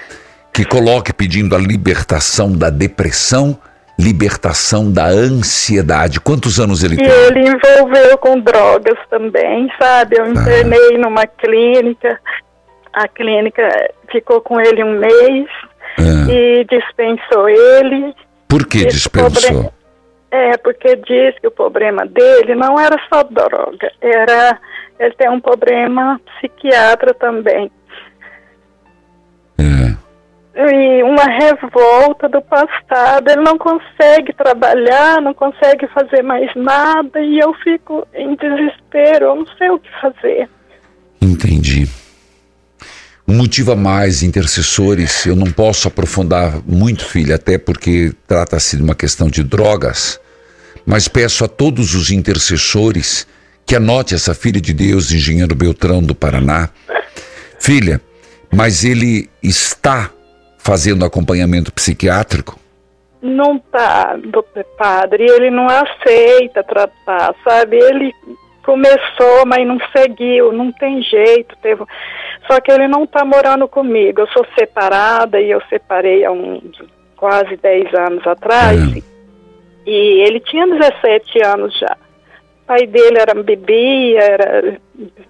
que 0.52 0.64
coloque 0.64 1.12
pedindo 1.12 1.54
a 1.54 1.58
libertação 1.58 2.52
da 2.52 2.70
depressão, 2.70 3.58
libertação 3.98 4.90
da 4.90 5.06
ansiedade. 5.06 6.20
Quantos 6.20 6.58
anos 6.58 6.82
ele 6.82 6.94
E 6.94 6.98
tem? 6.98 7.06
ele 7.06 7.48
envolveu 7.48 8.16
com 8.18 8.40
drogas 8.40 8.98
também, 9.10 9.68
sabe? 9.80 10.16
Eu 10.18 10.26
internei 10.28 10.98
numa 10.98 11.26
clínica, 11.26 12.18
a 12.94 13.08
clínica 13.08 13.68
ficou 14.10 14.40
com 14.40 14.60
ele 14.60 14.82
um 14.82 14.98
mês 14.98 15.48
e 16.30 16.64
dispensou 16.64 17.48
ele. 17.48 18.14
Por 18.48 18.66
que 18.66 18.86
dispensou? 18.86 19.72
É, 20.30 20.56
porque 20.56 20.96
diz 20.96 21.38
que 21.38 21.46
o 21.46 21.50
problema 21.50 22.04
dele 22.06 22.54
não 22.54 22.78
era 22.78 22.96
só 23.08 23.22
droga, 23.22 23.92
era 24.00 24.58
ele 24.98 25.14
tem 25.14 25.28
um 25.28 25.40
problema 25.40 26.20
psiquiatra 26.26 27.14
também. 27.14 27.70
E 30.56 31.02
uma 31.02 31.24
revolta 31.24 32.28
do 32.28 32.40
passado, 32.40 33.28
ele 33.28 33.42
não 33.42 33.58
consegue 33.58 34.32
trabalhar, 34.34 35.20
não 35.20 35.34
consegue 35.34 35.88
fazer 35.88 36.22
mais 36.22 36.48
nada 36.54 37.20
e 37.20 37.40
eu 37.40 37.52
fico 37.54 38.06
em 38.14 38.36
desespero, 38.36 39.26
eu 39.26 39.34
não 39.34 39.46
sei 39.58 39.70
o 39.70 39.80
que 39.80 39.90
fazer. 40.00 40.48
Entendi. 41.20 41.88
Um 43.26 43.36
motivo 43.36 43.72
a 43.72 43.76
mais, 43.76 44.22
intercessores, 44.22 45.24
eu 45.24 45.34
não 45.34 45.50
posso 45.50 45.88
aprofundar 45.88 46.60
muito, 46.66 47.06
filha, 47.06 47.36
até 47.36 47.56
porque 47.56 48.12
trata-se 48.26 48.76
de 48.76 48.82
uma 48.82 48.94
questão 48.94 49.28
de 49.28 49.42
drogas, 49.42 50.20
mas 50.84 51.08
peço 51.08 51.42
a 51.42 51.48
todos 51.48 51.94
os 51.94 52.10
intercessores 52.10 53.26
que 53.64 53.74
anote 53.74 54.14
essa 54.14 54.34
filha 54.34 54.60
de 54.60 54.74
Deus, 54.74 55.10
engenheiro 55.10 55.54
Beltrão 55.54 56.02
do 56.02 56.14
Paraná. 56.14 56.68
Filha, 57.58 57.98
mas 58.52 58.84
ele 58.84 59.30
está 59.42 60.10
fazendo 60.58 61.02
acompanhamento 61.02 61.72
psiquiátrico? 61.72 62.60
Não 63.22 63.58
tá, 63.58 64.16
doutor 64.16 64.64
padre, 64.76 65.24
ele 65.24 65.50
não 65.50 65.66
aceita 65.66 66.62
tratar, 66.62 67.34
sabe? 67.42 67.78
Ele 67.78 68.12
começou, 68.64 69.46
mas 69.46 69.66
não 69.66 69.78
seguiu, 69.94 70.52
não 70.52 70.72
tem 70.72 71.02
jeito. 71.02 71.56
Teve... 71.62 71.84
Só 72.50 72.60
que 72.60 72.72
ele 72.72 72.88
não 72.88 73.06
tá 73.06 73.24
morando 73.24 73.68
comigo. 73.68 74.20
Eu 74.20 74.28
sou 74.28 74.46
separada 74.58 75.40
e 75.40 75.50
eu 75.50 75.60
separei 75.68 76.24
há 76.24 76.32
uns 76.32 76.82
quase 77.16 77.56
10 77.56 77.94
anos 77.94 78.26
atrás. 78.26 78.78
E 79.86 80.26
ele 80.26 80.40
tinha 80.40 80.66
17 80.66 81.44
anos 81.44 81.78
já. 81.78 81.96
O 82.62 82.66
pai 82.66 82.86
dele 82.86 83.18
era 83.20 83.34
bebia, 83.42 84.20
era 84.20 84.78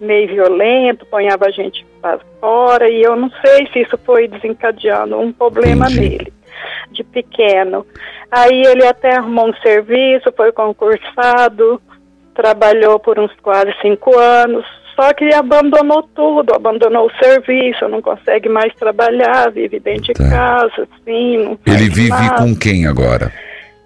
meio 0.00 0.28
violento, 0.28 1.04
ponhava 1.06 1.46
a 1.46 1.50
gente 1.50 1.84
para 2.00 2.20
fora, 2.40 2.88
e 2.88 3.02
eu 3.02 3.16
não 3.16 3.28
sei 3.44 3.66
se 3.72 3.80
isso 3.80 3.98
foi 4.04 4.28
desencadeando 4.28 5.18
um 5.18 5.32
problema 5.32 5.88
nele. 5.88 6.32
de 6.92 7.04
pequeno. 7.04 7.86
Aí 8.30 8.62
ele 8.62 8.86
até 8.86 9.16
arrumou 9.16 9.48
um 9.48 9.54
serviço, 9.54 10.32
foi 10.36 10.52
concursado, 10.52 11.80
trabalhou 12.34 12.98
por 12.98 13.18
uns 13.18 13.30
quase 13.42 13.72
cinco 13.80 14.18
anos, 14.18 14.64
só 14.96 15.12
que 15.12 15.32
abandonou 15.34 16.02
tudo, 16.14 16.54
abandonou 16.54 17.06
o 17.06 17.24
serviço, 17.24 17.88
não 17.88 18.00
consegue 18.00 18.48
mais 18.48 18.72
trabalhar, 18.74 19.50
vive 19.50 19.80
dentro 19.80 20.04
de 20.04 20.12
Tá. 20.14 20.28
casa, 20.30 20.88
assim. 20.92 21.58
Ele 21.66 21.88
vive 21.88 22.08
nada. 22.10 22.36
com 22.42 22.54
quem 22.54 22.86
agora? 22.86 23.32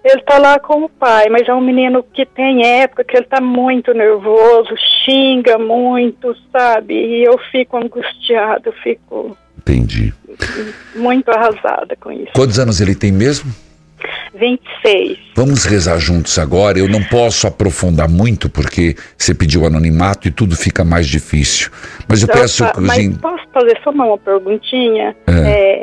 Ele 0.03 0.21
tá 0.21 0.37
lá 0.37 0.57
com 0.59 0.83
o 0.85 0.89
pai, 0.89 1.27
mas 1.29 1.47
é 1.47 1.53
um 1.53 1.59
menino 1.61 2.01
que 2.13 2.25
tem 2.25 2.65
época 2.81 3.03
que 3.03 3.17
ele 3.17 3.25
tá 3.25 3.41
muito 3.41 3.93
nervoso, 3.93 4.69
xinga 5.03 5.57
muito, 5.57 6.35
sabe? 6.51 6.93
E 6.93 7.23
eu 7.23 7.37
fico 7.51 7.75
angustiada, 7.77 8.61
eu 8.69 8.73
fico 8.73 9.37
Entendi. 9.57 10.13
muito 10.95 11.29
arrasada 11.29 11.97
com 11.99 12.11
isso. 12.11 12.31
Quantos 12.33 12.57
anos 12.59 12.79
ele 12.79 12.95
tem 12.95 13.11
mesmo? 13.11 13.51
26. 14.35 15.17
Vamos 15.35 15.65
rezar 15.65 15.97
juntos 15.99 16.37
agora. 16.37 16.79
Eu 16.79 16.87
não 16.87 17.03
posso 17.03 17.47
aprofundar 17.47 18.09
muito 18.09 18.49
porque 18.49 18.95
você 19.17 19.33
pediu 19.33 19.65
anonimato 19.65 20.27
e 20.27 20.31
tudo 20.31 20.55
fica 20.55 20.83
mais 20.83 21.07
difícil. 21.07 21.69
Mas 22.07 22.21
eu 22.21 22.27
peço 22.27 22.69
que 22.71 22.81
mas 22.81 22.97
gente- 22.97 23.19
posso 23.19 23.43
fazer 23.53 23.79
só 23.83 23.89
uma 23.91 24.17
perguntinha? 24.17 25.15
É. 25.27 25.31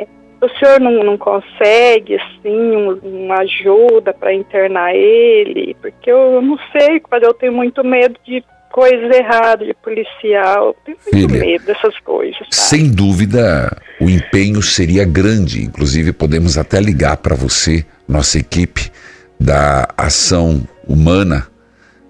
É, 0.03 0.07
o 0.41 0.49
senhor 0.59 0.79
não, 0.79 1.03
não 1.03 1.17
consegue, 1.17 2.15
assim, 2.15 2.49
um- 2.75 2.99
uma 3.03 3.39
ajuda 3.39 4.13
para 4.13 4.33
internar 4.33 4.93
ele? 4.95 5.75
Porque 5.81 6.11
eu 6.11 6.41
não 6.41 6.57
sei, 6.71 7.01
eu 7.23 7.33
tenho 7.33 7.53
muito 7.53 7.83
medo 7.83 8.15
de 8.25 8.43
coisas 8.77 9.09
erradas, 9.09 9.67
de 9.67 9.73
policial. 9.73 10.75
Tenho 10.85 10.99
Filha, 10.99 11.39
medo 11.39 11.65
dessas 11.65 11.97
coisas. 12.01 12.47
Sem 12.51 12.91
dúvida, 12.91 13.75
o 13.99 14.07
empenho 14.07 14.61
seria 14.61 15.03
grande. 15.03 15.63
Inclusive, 15.63 16.13
podemos 16.13 16.59
até 16.59 16.79
ligar 16.79 17.17
para 17.17 17.35
você, 17.35 17.83
nossa 18.07 18.37
equipe 18.37 18.91
da 19.39 19.87
ação 19.97 20.61
humana 20.87 21.47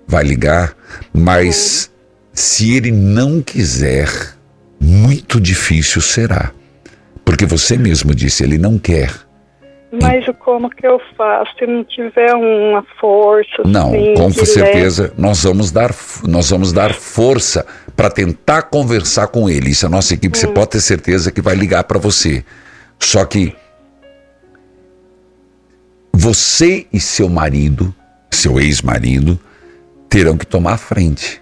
vai 0.05 0.25
ligar, 0.25 0.75
mas 1.13 1.89
se 2.33 2.75
ele 2.75 2.91
não 2.91 3.41
quiser, 3.41 4.09
muito 4.77 5.39
difícil 5.39 6.01
será. 6.01 6.51
Porque 7.23 7.45
você 7.45 7.77
mesmo 7.77 8.13
disse, 8.13 8.43
ele 8.43 8.57
não 8.57 8.77
quer. 8.77 9.13
Mas 9.91 10.25
como 10.39 10.69
que 10.69 10.85
eu 10.85 10.99
faço 11.15 11.51
se 11.57 11.65
não 11.65 11.83
tiver 11.83 12.33
uma 12.33 12.83
força? 12.99 13.63
Não, 13.65 13.87
assim, 13.87 14.13
com 14.15 14.31
certeza 14.31 15.13
nós 15.17 15.43
vamos 15.43 15.71
dar 15.71 15.95
nós 16.27 16.49
vamos 16.49 16.73
dar 16.73 16.93
força 16.93 17.65
para 17.95 18.09
tentar 18.09 18.63
conversar 18.63 19.27
com 19.27 19.49
ele. 19.49 19.69
Isso 19.69 19.85
a 19.85 19.89
nossa 19.89 20.13
equipe, 20.13 20.37
você 20.37 20.47
pode 20.47 20.71
ter 20.71 20.81
certeza 20.81 21.31
que 21.31 21.41
vai 21.41 21.55
ligar 21.55 21.85
para 21.85 21.97
você. 21.97 22.43
Só 22.99 23.23
que 23.23 23.55
você 26.11 26.85
e 26.91 26.99
seu 26.99 27.29
marido, 27.29 27.93
seu 28.29 28.59
ex-marido, 28.59 29.39
terão 30.09 30.37
que 30.37 30.45
tomar 30.45 30.73
a 30.73 30.77
frente. 30.77 31.41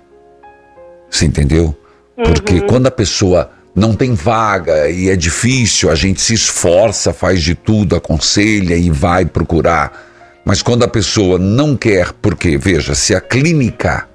Você 1.10 1.26
entendeu? 1.26 1.76
Porque 2.16 2.62
quando 2.62 2.88
a 2.88 2.92
pessoa 2.92 3.50
não 3.76 3.94
tem 3.94 4.14
vaga 4.14 4.90
e 4.90 5.10
é 5.10 5.16
difícil, 5.16 5.92
a 5.92 5.96
gente 5.96 6.22
se 6.22 6.34
esforça, 6.34 7.12
faz 7.12 7.44
de 7.44 7.54
tudo, 7.54 7.96
aconselha 7.96 8.76
e 8.76 8.90
vai 8.90 9.26
procurar. 9.26 10.42
Mas 10.46 10.62
quando 10.62 10.84
a 10.84 10.88
pessoa 10.88 11.38
não 11.38 11.76
quer, 11.76 12.14
porque, 12.22 12.58
veja, 12.58 12.96
se 12.96 13.14
a 13.14 13.20
clínica 13.20 14.08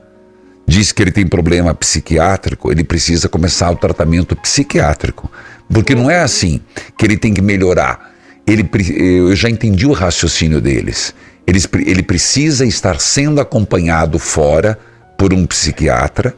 diz 0.67 0.93
que 0.93 1.03
ele 1.03 1.11
tem 1.11 1.27
problema 1.27 1.75
psiquiátrico, 1.75 2.71
ele 2.71 2.85
precisa 2.85 3.29
começar 3.29 3.71
o 3.71 3.77
tratamento 3.77 4.37
psiquiátrico. 4.37 5.31
Porque 5.69 5.95
não 5.95 6.11
é 6.11 6.21
assim 6.21 6.61
que 6.97 7.05
ele 7.05 7.17
tem 7.17 7.35
que 7.35 7.43
melhorar. 7.43 8.13
Ele, 8.47 8.69
eu 8.97 9.35
já 9.35 9.51
entendi 9.51 9.87
o 9.87 9.93
raciocínio 9.93 10.61
deles. 10.61 11.13
Eles, 11.47 11.67
pre- 11.67 11.89
ele 11.89 12.03
precisa 12.03 12.65
estar 12.65 13.01
sendo 13.01 13.41
acompanhado 13.41 14.19
fora 14.19 14.79
por 15.19 15.35
um 15.35 15.45
psiquiatra, 15.45 16.35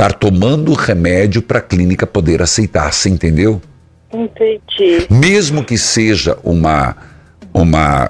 estar 0.00 0.14
tomando 0.14 0.72
remédio 0.72 1.42
para 1.42 1.58
a 1.58 1.62
clínica 1.62 2.06
poder 2.06 2.40
aceitar, 2.40 2.90
você 2.90 3.10
entendeu? 3.10 3.60
Entendi. 4.10 5.06
Mesmo 5.10 5.62
que 5.62 5.76
seja 5.76 6.38
uma 6.42 6.96
uma 7.52 8.08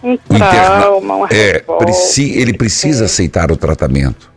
Um 0.00 0.16
trauma, 0.16 1.14
uma 1.16 1.28
é, 1.28 1.58
preci- 1.78 2.38
ele 2.38 2.56
precisa 2.56 3.06
aceitar 3.06 3.50
o 3.50 3.56
tratamento. 3.56 4.30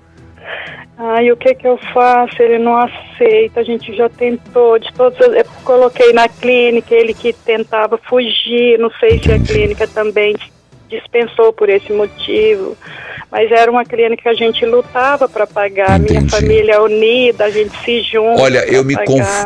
Ai, 0.97 1.31
o 1.31 1.37
que 1.37 1.53
que 1.53 1.67
eu 1.67 1.77
faço? 1.93 2.41
Ele 2.41 2.57
não 2.57 2.75
aceita. 2.75 3.61
A 3.61 3.63
gente 3.63 3.95
já 3.95 4.09
tentou 4.09 4.79
de 4.79 4.91
todos. 4.93 5.17
Eu 5.19 5.45
coloquei 5.63 6.11
na 6.13 6.27
clínica 6.27 6.93
ele 6.93 7.13
que 7.13 7.31
tentava 7.31 7.97
fugir. 8.09 8.77
Não 8.79 8.89
sei 8.99 9.21
se 9.21 9.31
a 9.31 9.39
clínica 9.39 9.87
também 9.87 10.35
dispensou 10.89 11.53
por 11.53 11.69
esse 11.69 11.93
motivo. 11.93 12.75
Mas 13.31 13.51
era 13.51 13.69
uma 13.69 13.85
clínica 13.85 14.23
que 14.23 14.29
a 14.29 14.33
gente 14.33 14.65
lutava 14.65 15.29
para 15.29 15.45
pagar. 15.45 15.99
Minha 15.99 16.27
família 16.27 16.73
é 16.73 16.79
unida, 16.79 17.45
a 17.45 17.49
gente 17.51 17.77
se 17.85 18.01
junta. 18.01 18.41
Olha, 18.41 18.65
eu 18.65 18.83
me, 18.83 18.95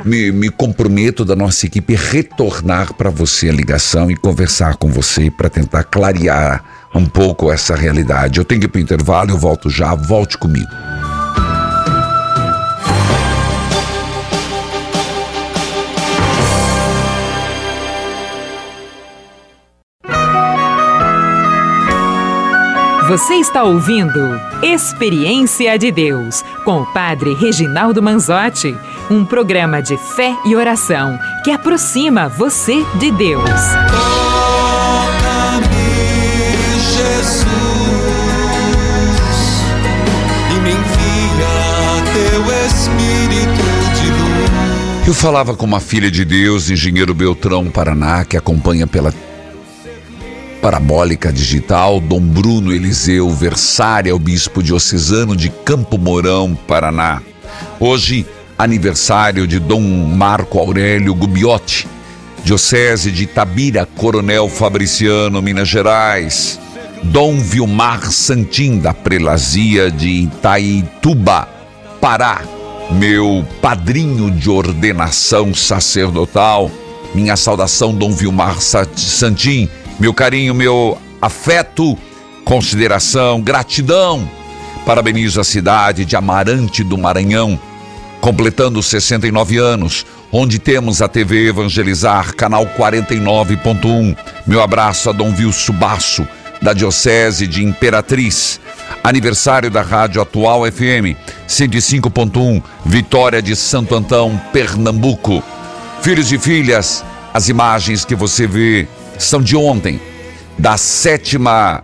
me, 0.05 0.31
me 0.31 0.49
comprometo 0.49 1.25
da 1.25 1.35
nossa 1.35 1.65
equipe 1.65 1.93
retornar 1.93 2.93
para 2.93 3.09
você 3.09 3.49
a 3.49 3.51
ligação 3.53 4.09
e 4.09 4.15
conversar 4.15 4.77
com 4.77 4.87
você 4.87 5.29
para 5.29 5.49
tentar 5.49 5.83
clarear 5.83 6.63
um 6.95 7.05
pouco 7.05 7.51
essa 7.51 7.75
realidade. 7.75 8.39
Eu 8.39 8.45
tenho 8.45 8.61
que 8.61 8.67
ir 8.67 8.69
para 8.69 8.79
o 8.79 8.81
intervalo, 8.81 9.31
eu 9.31 9.37
volto 9.37 9.69
já, 9.69 9.93
volte 9.93 10.37
comigo. 10.37 10.92
Você 23.07 23.33
está 23.33 23.63
ouvindo 23.63 24.39
Experiência 24.61 25.77
de 25.77 25.91
Deus 25.91 26.41
com 26.63 26.81
o 26.81 26.85
Padre 26.93 27.33
Reginaldo 27.33 28.01
Manzotti, 28.01 28.77
um 29.11 29.25
programa 29.25 29.81
de 29.81 29.97
fé 29.97 30.33
e 30.45 30.55
oração 30.55 31.19
que 31.43 31.51
aproxima 31.51 32.29
você 32.29 32.85
de 32.95 33.11
Deus. 33.11 33.49
Jesus, 36.95 37.45
e 40.49 40.59
me 40.61 40.71
envia 40.71 42.03
teu 42.13 42.41
Espírito 42.67 43.65
de 44.01 44.11
luz. 44.11 45.07
Eu 45.07 45.13
falava 45.13 45.53
com 45.55 45.65
uma 45.65 45.81
filha 45.81 46.09
de 46.09 46.23
Deus, 46.23 46.69
engenheiro 46.69 47.13
Beltrão, 47.13 47.69
Paraná, 47.69 48.23
que 48.23 48.37
acompanha 48.37 48.87
pela 48.87 49.13
parabólica 50.63 51.29
digital, 51.29 51.99
Dom 51.99 52.21
Bruno 52.21 52.71
Eliseu 52.71 53.29
Versária, 53.29 54.15
o 54.15 54.17
bispo 54.19 54.63
diocesano 54.63 55.35
de 55.35 55.49
Campo 55.49 55.97
Mourão, 55.97 56.55
Paraná. 56.55 57.21
Hoje, 57.81 58.25
aniversário 58.57 59.45
de 59.45 59.59
Dom 59.59 59.81
Marco 59.81 60.57
Aurélio 60.57 61.13
Gubiotti, 61.13 61.85
diocese 62.45 63.11
de 63.11 63.23
Itabira, 63.23 63.85
Coronel 63.85 64.47
Fabriciano, 64.47 65.41
Minas 65.41 65.67
Gerais. 65.67 66.57
Dom 67.03 67.37
Vilmar 67.39 68.09
Santim, 68.09 68.79
da 68.79 68.93
prelazia 68.93 69.91
de 69.91 70.07
Itaituba, 70.07 71.45
Pará, 71.99 72.41
meu 72.89 73.45
padrinho 73.61 74.31
de 74.31 74.49
ordenação 74.49 75.53
sacerdotal. 75.53 76.71
Minha 77.13 77.35
saudação, 77.35 77.93
Dom 77.93 78.11
Vilmar 78.13 78.61
Sa- 78.61 78.87
Santim. 78.95 79.67
Meu 79.99 80.13
carinho, 80.13 80.53
meu 80.53 80.97
afeto, 81.21 81.97
consideração, 82.43 83.41
gratidão. 83.41 84.29
Parabenizo 84.85 85.39
a 85.39 85.43
cidade 85.43 86.03
de 86.03 86.15
Amarante 86.15 86.83
do 86.83 86.97
Maranhão, 86.97 87.59
completando 88.19 88.83
69 88.83 89.57
anos, 89.57 90.05
onde 90.31 90.59
temos 90.59 91.01
a 91.01 91.07
TV 91.07 91.47
Evangelizar, 91.47 92.35
canal 92.35 92.65
49.1. 92.65 94.17
Meu 94.45 94.61
abraço 94.61 95.09
a 95.09 95.13
Dom 95.13 95.31
Vilso 95.31 95.71
Basso, 95.71 96.27
da 96.61 96.73
Diocese 96.73 97.47
de 97.47 97.63
Imperatriz. 97.63 98.59
Aniversário 99.03 99.69
da 99.69 99.81
Rádio 99.81 100.21
Atual 100.21 100.69
FM, 100.69 101.15
105.1, 101.47 102.61
Vitória 102.85 103.41
de 103.41 103.55
Santo 103.55 103.95
Antão, 103.95 104.41
Pernambuco. 104.51 105.43
Filhos 106.01 106.31
e 106.31 106.37
filhas, 106.37 107.05
as 107.33 107.47
imagens 107.47 108.03
que 108.03 108.15
você 108.15 108.47
vê 108.47 108.87
são 109.25 109.41
de 109.41 109.55
ontem, 109.55 109.99
da 110.57 110.77
sétima, 110.77 111.83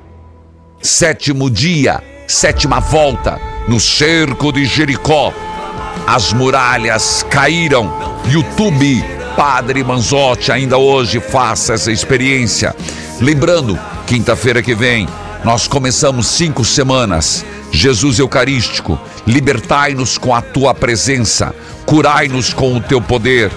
sétimo 0.81 1.49
dia, 1.49 2.01
sétima 2.27 2.79
volta 2.79 3.39
no 3.67 3.79
cerco 3.79 4.51
de 4.51 4.65
Jericó. 4.65 5.33
As 6.07 6.33
muralhas 6.33 7.25
caíram. 7.29 7.91
YouTube, 8.25 9.03
Padre 9.35 9.83
Manzotti, 9.83 10.51
ainda 10.51 10.77
hoje 10.77 11.19
faça 11.19 11.73
essa 11.73 11.91
experiência. 11.91 12.75
Lembrando, 13.19 13.79
quinta-feira 14.05 14.61
que 14.61 14.75
vem, 14.75 15.07
nós 15.43 15.67
começamos 15.67 16.27
cinco 16.27 16.65
semanas. 16.65 17.45
Jesus 17.71 18.19
Eucarístico, 18.19 18.99
libertai-nos 19.27 20.17
com 20.17 20.33
a 20.33 20.41
tua 20.41 20.73
presença, 20.73 21.53
curai-nos 21.85 22.53
com 22.53 22.75
o 22.75 22.81
teu 22.81 22.99
poder, 22.99 23.51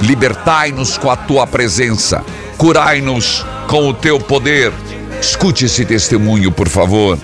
libertai-nos 0.00 0.96
com 0.96 1.10
a 1.10 1.16
tua 1.16 1.46
presença, 1.46 2.24
curai-nos 2.60 3.42
com 3.66 3.88
o 3.88 3.94
teu 3.94 4.20
poder. 4.20 4.70
Escute 5.18 5.64
esse 5.64 5.82
testemunho, 5.82 6.52
por 6.52 6.68
favor. 6.68 7.18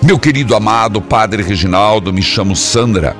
Meu 0.00 0.16
querido 0.16 0.54
amado 0.54 1.02
Padre 1.02 1.42
Reginaldo, 1.42 2.12
me 2.12 2.22
chamo 2.22 2.54
Sandra. 2.54 3.16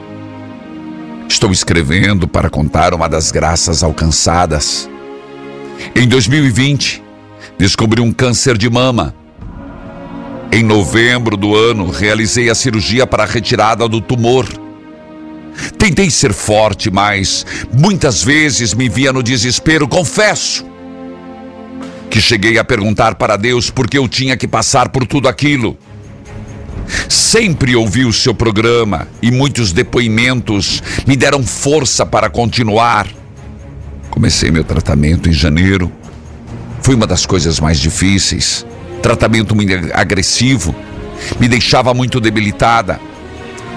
Estou 1.29 1.51
escrevendo 1.51 2.29
para 2.29 2.49
contar 2.49 2.95
uma 2.95 3.09
das 3.09 3.33
graças 3.33 3.83
alcançadas. 3.83 4.89
Em 5.93 6.07
2020, 6.07 7.03
descobri 7.59 8.01
um 8.01 8.13
câncer 8.13 8.57
de 8.57 8.71
mama. 8.71 9.13
Em 10.53 10.63
novembro 10.63 11.37
do 11.37 11.57
ano, 11.57 11.91
realizei 11.91 12.49
a 12.49 12.55
cirurgia 12.55 13.05
para 13.09 13.25
a 13.25 13.27
retirada 13.27 13.89
do 13.89 14.01
tumor. 14.01 14.47
Tentei 15.77 16.09
ser 16.11 16.33
forte, 16.33 16.93
mas 16.93 17.45
muitas 17.77 18.23
vezes 18.23 18.73
me 18.73 18.89
via 18.89 19.13
no 19.13 19.21
desespero, 19.21 19.89
confesso. 19.89 20.76
Que 22.11 22.21
cheguei 22.21 22.59
a 22.59 22.65
perguntar 22.65 23.15
para 23.17 23.37
Deus 23.37 23.71
por 23.71 23.89
que 23.89 23.99
eu 23.99 24.09
tinha 24.09 24.37
que 24.37 24.49
passar 24.49 24.89
por 24.89 25.07
tudo 25.07 25.29
aquilo. 25.29 25.77
Sempre 27.09 27.75
ouvi 27.75 28.05
o 28.05 28.13
seu 28.13 28.35
programa 28.35 29.09
e 29.21 29.31
muitos 29.31 29.73
depoimentos 29.73 30.83
me 31.07 31.17
deram 31.17 31.43
força 31.43 32.07
para 32.07 32.31
continuar. 32.31 33.09
Comecei 34.11 34.51
meu 34.51 34.65
tratamento 34.65 35.29
em 35.29 35.33
janeiro. 35.33 35.93
Foi 36.81 36.95
uma 36.95 37.07
das 37.07 37.27
coisas 37.27 37.59
mais 37.59 37.79
difíceis. 37.79 38.65
Tratamento 39.03 39.55
muito 39.55 39.73
agressivo. 39.93 40.75
Me 41.41 41.49
deixava 41.49 41.93
muito 41.93 42.21
debilitada. 42.21 43.01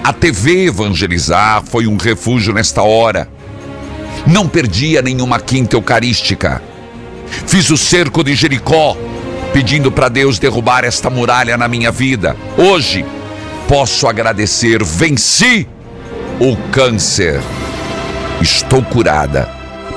A 0.02 0.12
TV 0.12 0.66
Evangelizar 0.66 1.62
foi 1.64 1.86
um 1.86 1.96
refúgio 1.96 2.54
nesta 2.54 2.82
hora. 2.82 3.28
Não 4.26 4.48
perdia 4.48 5.02
nenhuma 5.02 5.38
quinta 5.38 5.76
eucarística. 5.76 6.62
Fiz 7.46 7.70
o 7.70 7.76
cerco 7.76 8.22
de 8.22 8.34
Jericó 8.34 8.96
pedindo 9.52 9.90
para 9.90 10.08
Deus 10.08 10.38
derrubar 10.38 10.84
esta 10.84 11.10
muralha 11.10 11.56
na 11.56 11.68
minha 11.68 11.90
vida. 11.90 12.36
Hoje, 12.56 13.04
posso 13.68 14.06
agradecer, 14.06 14.82
venci 14.82 15.66
o 16.38 16.56
câncer. 16.70 17.40
Estou 18.40 18.82
curada 18.82 19.48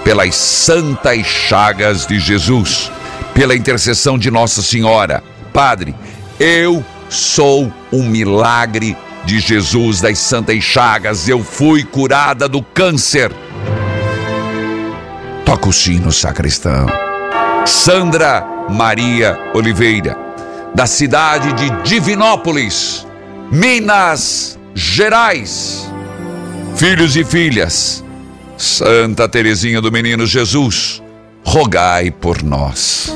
pelas 0.04 0.36
santas 0.36 1.26
chagas 1.26 2.06
de 2.06 2.20
Jesus, 2.20 2.92
pela 3.34 3.56
intercessão 3.56 4.18
de 4.18 4.30
Nossa 4.30 4.62
Senhora. 4.62 5.24
Padre, 5.54 5.96
eu 6.40 6.84
sou 7.10 7.72
um 7.92 8.04
milagre 8.04 8.98
de 9.24 9.40
Jesus 9.40 10.02
das 10.02 10.18
santas 10.20 10.62
chagas. 10.62 11.30
Eu 11.30 11.44
fui 11.44 11.84
curada 11.84 12.50
do 12.50 12.62
câncer. 12.62 13.32
Toca 15.46 15.70
o 15.70 15.74
sino, 15.74 16.12
sacristão. 16.12 17.03
Sandra 17.66 18.46
Maria 18.70 19.40
Oliveira, 19.54 20.18
da 20.76 20.86
cidade 20.86 21.54
de 21.54 21.70
Divinópolis, 21.84 23.08
Minas 23.50 24.60
Gerais. 24.76 25.90
Filhos 26.76 27.16
e 27.16 27.24
filhas, 27.24 28.04
Santa 28.58 29.30
Teresinha 29.30 29.80
do 29.80 29.92
Menino 29.92 30.26
Jesus, 30.26 31.02
rogai 31.46 32.12
por 32.12 32.44
nós. 32.44 33.16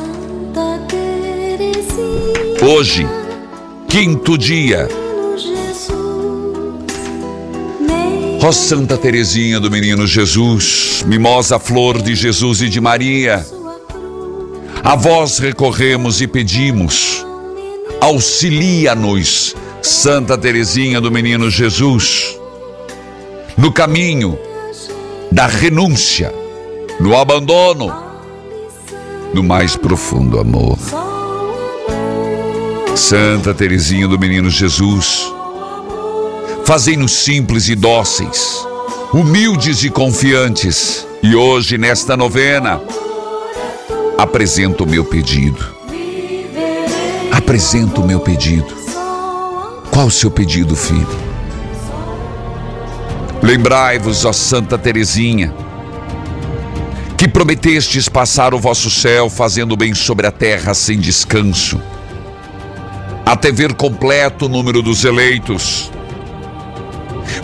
Hoje, 2.62 3.06
quinto 3.90 4.38
dia. 4.38 4.88
Ó 8.42 8.52
Santa 8.52 8.98
Teresinha 8.98 9.60
do 9.60 9.70
Menino 9.70 10.08
Jesus, 10.08 11.04
mimosa 11.06 11.60
flor 11.60 12.02
de 12.02 12.16
Jesus 12.16 12.62
e 12.62 12.70
de 12.70 12.80
Maria, 12.80 13.46
a 14.88 14.96
vós 14.96 15.38
recorremos 15.38 16.22
e 16.22 16.28
pedimos, 16.28 17.26
auxilia-nos, 18.00 19.54
Santa 19.82 20.38
Teresinha 20.38 21.02
do 21.02 21.12
Menino 21.12 21.50
Jesus, 21.50 22.40
no 23.58 23.70
caminho 23.70 24.40
da 25.30 25.46
renúncia, 25.46 26.34
no 27.02 27.18
abandono, 27.18 27.94
no 29.34 29.44
mais 29.44 29.76
profundo 29.76 30.40
amor. 30.40 30.80
Santa 32.96 33.54
Teresinha 33.54 34.08
do 34.08 34.18
Menino 34.18 34.50
Jesus, 34.50 35.30
fazei-nos 36.64 37.12
simples 37.12 37.68
e 37.68 37.76
dóceis, 37.76 38.66
humildes 39.12 39.84
e 39.84 39.90
confiantes, 39.90 41.06
e 41.22 41.36
hoje, 41.36 41.78
nesta 41.78 42.16
novena, 42.16 42.82
apresento 44.18 44.84
o 44.84 44.88
meu 44.88 45.06
pedido. 45.06 45.76
Apresento 47.32 48.02
o 48.02 48.06
meu 48.06 48.20
pedido. 48.20 48.76
Qual 49.92 50.08
o 50.08 50.12
seu 50.12 50.32
pedido, 50.32 50.76
filho? 50.76 51.08
Lembrai-vos, 53.44 54.26
ó 54.26 54.34
Santa 54.34 54.78
Teresinha, 54.78 55.54
que 57.16 57.28
prometestes 57.28 58.10
passar 58.10 58.56
o 58.56 58.60
vosso 58.60 58.90
céu 58.90 59.30
fazendo 59.30 59.78
bem 59.78 59.94
sobre 59.94 60.26
a 60.26 60.32
terra 60.32 60.74
sem 60.74 61.00
descanso, 61.00 61.80
até 63.24 63.52
ver 63.52 63.76
completo 63.76 64.46
o 64.46 64.50
número 64.50 64.82
dos 64.82 65.06
eleitos. 65.06 65.92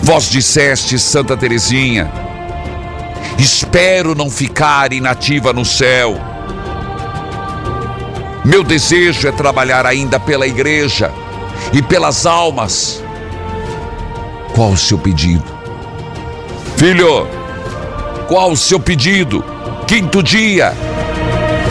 Vós 0.01 0.29
disseste, 0.29 0.97
Santa 0.97 1.37
Teresinha, 1.37 2.11
espero 3.37 4.15
não 4.15 4.29
ficar 4.29 4.91
inativa 4.91 5.53
no 5.53 5.63
céu 5.63 6.32
meu 8.43 8.63
desejo 8.63 9.27
é 9.27 9.31
trabalhar 9.31 9.85
ainda 9.85 10.19
pela 10.19 10.45
igreja 10.45 11.11
e 11.71 11.81
pelas 11.81 12.25
almas. 12.25 13.01
Qual 14.53 14.71
o 14.71 14.77
seu 14.77 14.97
pedido? 14.97 15.45
Filho, 16.75 17.27
qual 18.27 18.51
o 18.51 18.57
seu 18.57 18.79
pedido? 18.79 19.43
Quinto 19.87 20.21
dia. 20.21 20.73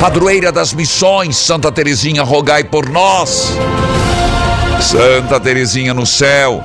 Padroeira 0.01 0.51
das 0.51 0.73
missões, 0.73 1.37
Santa 1.37 1.71
Teresinha, 1.71 2.23
rogai 2.23 2.65
por 2.65 2.89
nós. 2.89 3.53
Santa 4.81 5.39
Teresinha 5.39 5.95
no 5.95 6.05
céu, 6.07 6.65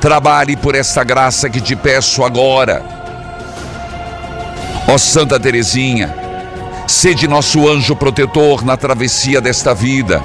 trabalhe 0.00 0.56
por 0.56 0.74
esta 0.74 1.04
graça 1.04 1.50
que 1.50 1.60
te 1.60 1.76
peço 1.76 2.24
agora. 2.24 2.82
Ó 4.88 4.96
Santa 4.96 5.38
Teresinha, 5.38 6.23
Sede 6.86 7.26
nosso 7.26 7.68
anjo 7.68 7.96
protetor 7.96 8.64
na 8.64 8.76
travessia 8.76 9.40
desta 9.40 9.74
vida. 9.74 10.22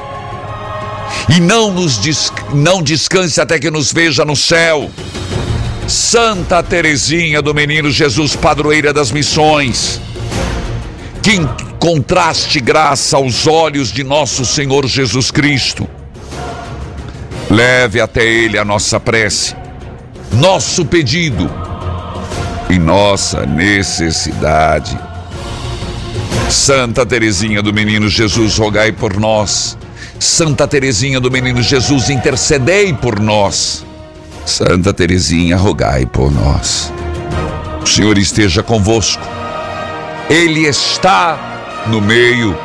E 1.29 1.39
não 1.39 1.71
nos 1.71 1.97
des... 1.97 2.31
não 2.53 2.81
descanse 2.81 3.39
até 3.39 3.57
que 3.57 3.71
nos 3.71 3.93
veja 3.93 4.25
no 4.25 4.35
céu. 4.35 4.89
Santa 5.87 6.61
Teresinha 6.61 7.41
do 7.41 7.53
Menino 7.53 7.89
Jesus, 7.89 8.35
padroeira 8.35 8.93
das 8.93 9.11
missões. 9.11 9.99
Que 11.23 11.39
contraste 11.79 12.59
graça 12.59 13.17
aos 13.17 13.47
olhos 13.47 13.91
de 13.91 14.03
nosso 14.03 14.45
Senhor 14.45 14.85
Jesus 14.85 15.31
Cristo. 15.31 15.87
Leve 17.49 17.99
até 17.99 18.23
Ele 18.23 18.59
a 18.59 18.65
nossa 18.65 18.99
prece, 18.99 19.55
nosso 20.33 20.85
pedido 20.85 21.49
e 22.69 22.77
nossa 22.77 23.45
necessidade. 23.45 25.08
Santa 26.49 27.05
Teresinha 27.05 27.61
do 27.61 27.71
Menino 27.71 28.09
Jesus, 28.09 28.57
rogai 28.57 28.91
por 28.91 29.19
nós. 29.19 29.77
Santa 30.19 30.67
Teresinha 30.67 31.19
do 31.19 31.29
Menino 31.29 31.61
Jesus, 31.61 32.09
intercedei 32.09 32.91
por 32.91 33.19
nós. 33.19 33.85
Santa 34.47 34.91
Teresinha, 34.91 35.55
rogai 35.55 36.07
por 36.07 36.31
nós. 36.31 36.91
O 37.83 37.85
Senhor 37.85 38.17
esteja 38.17 38.63
convosco. 38.63 39.21
Ele 40.27 40.61
está 40.61 41.83
no 41.85 42.01
meio 42.01 42.57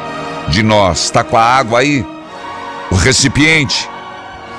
de 0.49 0.63
nós. 0.63 1.05
Está 1.05 1.23
com 1.23 1.37
a 1.37 1.45
água 1.45 1.81
aí? 1.81 2.07
O 2.91 2.95
recipiente. 2.95 3.87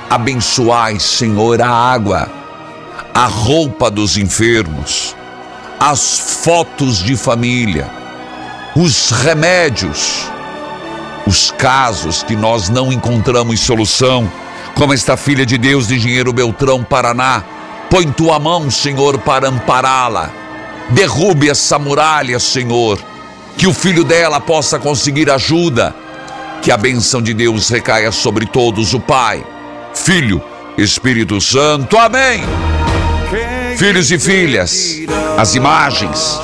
Abençoai, 0.08 1.00
Senhor, 1.00 1.64
a 1.64 1.68
água, 1.68 2.30
a 3.12 3.26
roupa 3.26 3.90
dos 3.90 4.18
enfermos, 4.18 5.16
as 5.80 6.44
fotos 6.44 7.00
de 7.02 7.18
família 7.18 8.05
os 8.76 9.10
remédios, 9.10 10.30
os 11.26 11.50
casos 11.50 12.22
que 12.22 12.36
nós 12.36 12.68
não 12.68 12.92
encontramos 12.92 13.62
solução, 13.62 14.30
como 14.76 14.94
esta 14.94 15.16
filha 15.16 15.46
de 15.46 15.58
Deus 15.58 15.88
de 15.88 15.96
Engenheiro 15.96 16.34
Beltrão, 16.34 16.84
Paraná. 16.84 17.42
Põe 17.90 18.12
tua 18.12 18.38
mão, 18.38 18.70
Senhor, 18.70 19.18
para 19.20 19.48
ampará-la. 19.48 20.30
Derrube 20.90 21.50
essa 21.50 21.80
muralha, 21.80 22.38
Senhor. 22.38 23.00
Que 23.58 23.66
o 23.66 23.74
filho 23.74 24.04
dela 24.04 24.42
possa 24.42 24.78
conseguir 24.78 25.30
ajuda. 25.30 25.96
Que 26.62 26.70
a 26.70 26.78
bênção 26.78 27.22
de 27.22 27.34
Deus 27.34 27.70
recaia 27.70 28.12
sobre 28.12 28.46
todos, 28.46 28.94
o 28.94 29.00
Pai, 29.00 29.46
Filho, 29.94 30.42
Espírito 30.78 31.40
Santo. 31.40 31.98
Amém. 31.98 32.44
Filhos 33.78 34.12
e 34.12 34.20
filhas, 34.20 35.00
as 35.38 35.56
imagens 35.56 36.40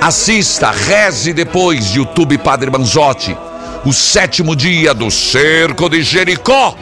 Assista, 0.00 0.70
reze 0.70 1.34
depois, 1.34 1.94
YouTube 1.94 2.38
Padre 2.38 2.70
Manzotti, 2.70 3.36
o 3.84 3.92
sétimo 3.92 4.56
dia 4.56 4.94
do 4.94 5.10
Cerco 5.10 5.90
de 5.90 6.02
Jericó. 6.02 6.74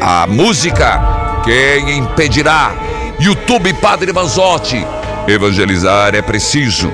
A 0.00 0.26
música, 0.26 1.00
quem 1.44 1.98
impedirá? 1.98 2.74
YouTube 3.20 3.72
Padre 3.74 4.12
Manzotti, 4.12 4.84
evangelizar 5.28 6.12
é 6.16 6.20
preciso. 6.20 6.90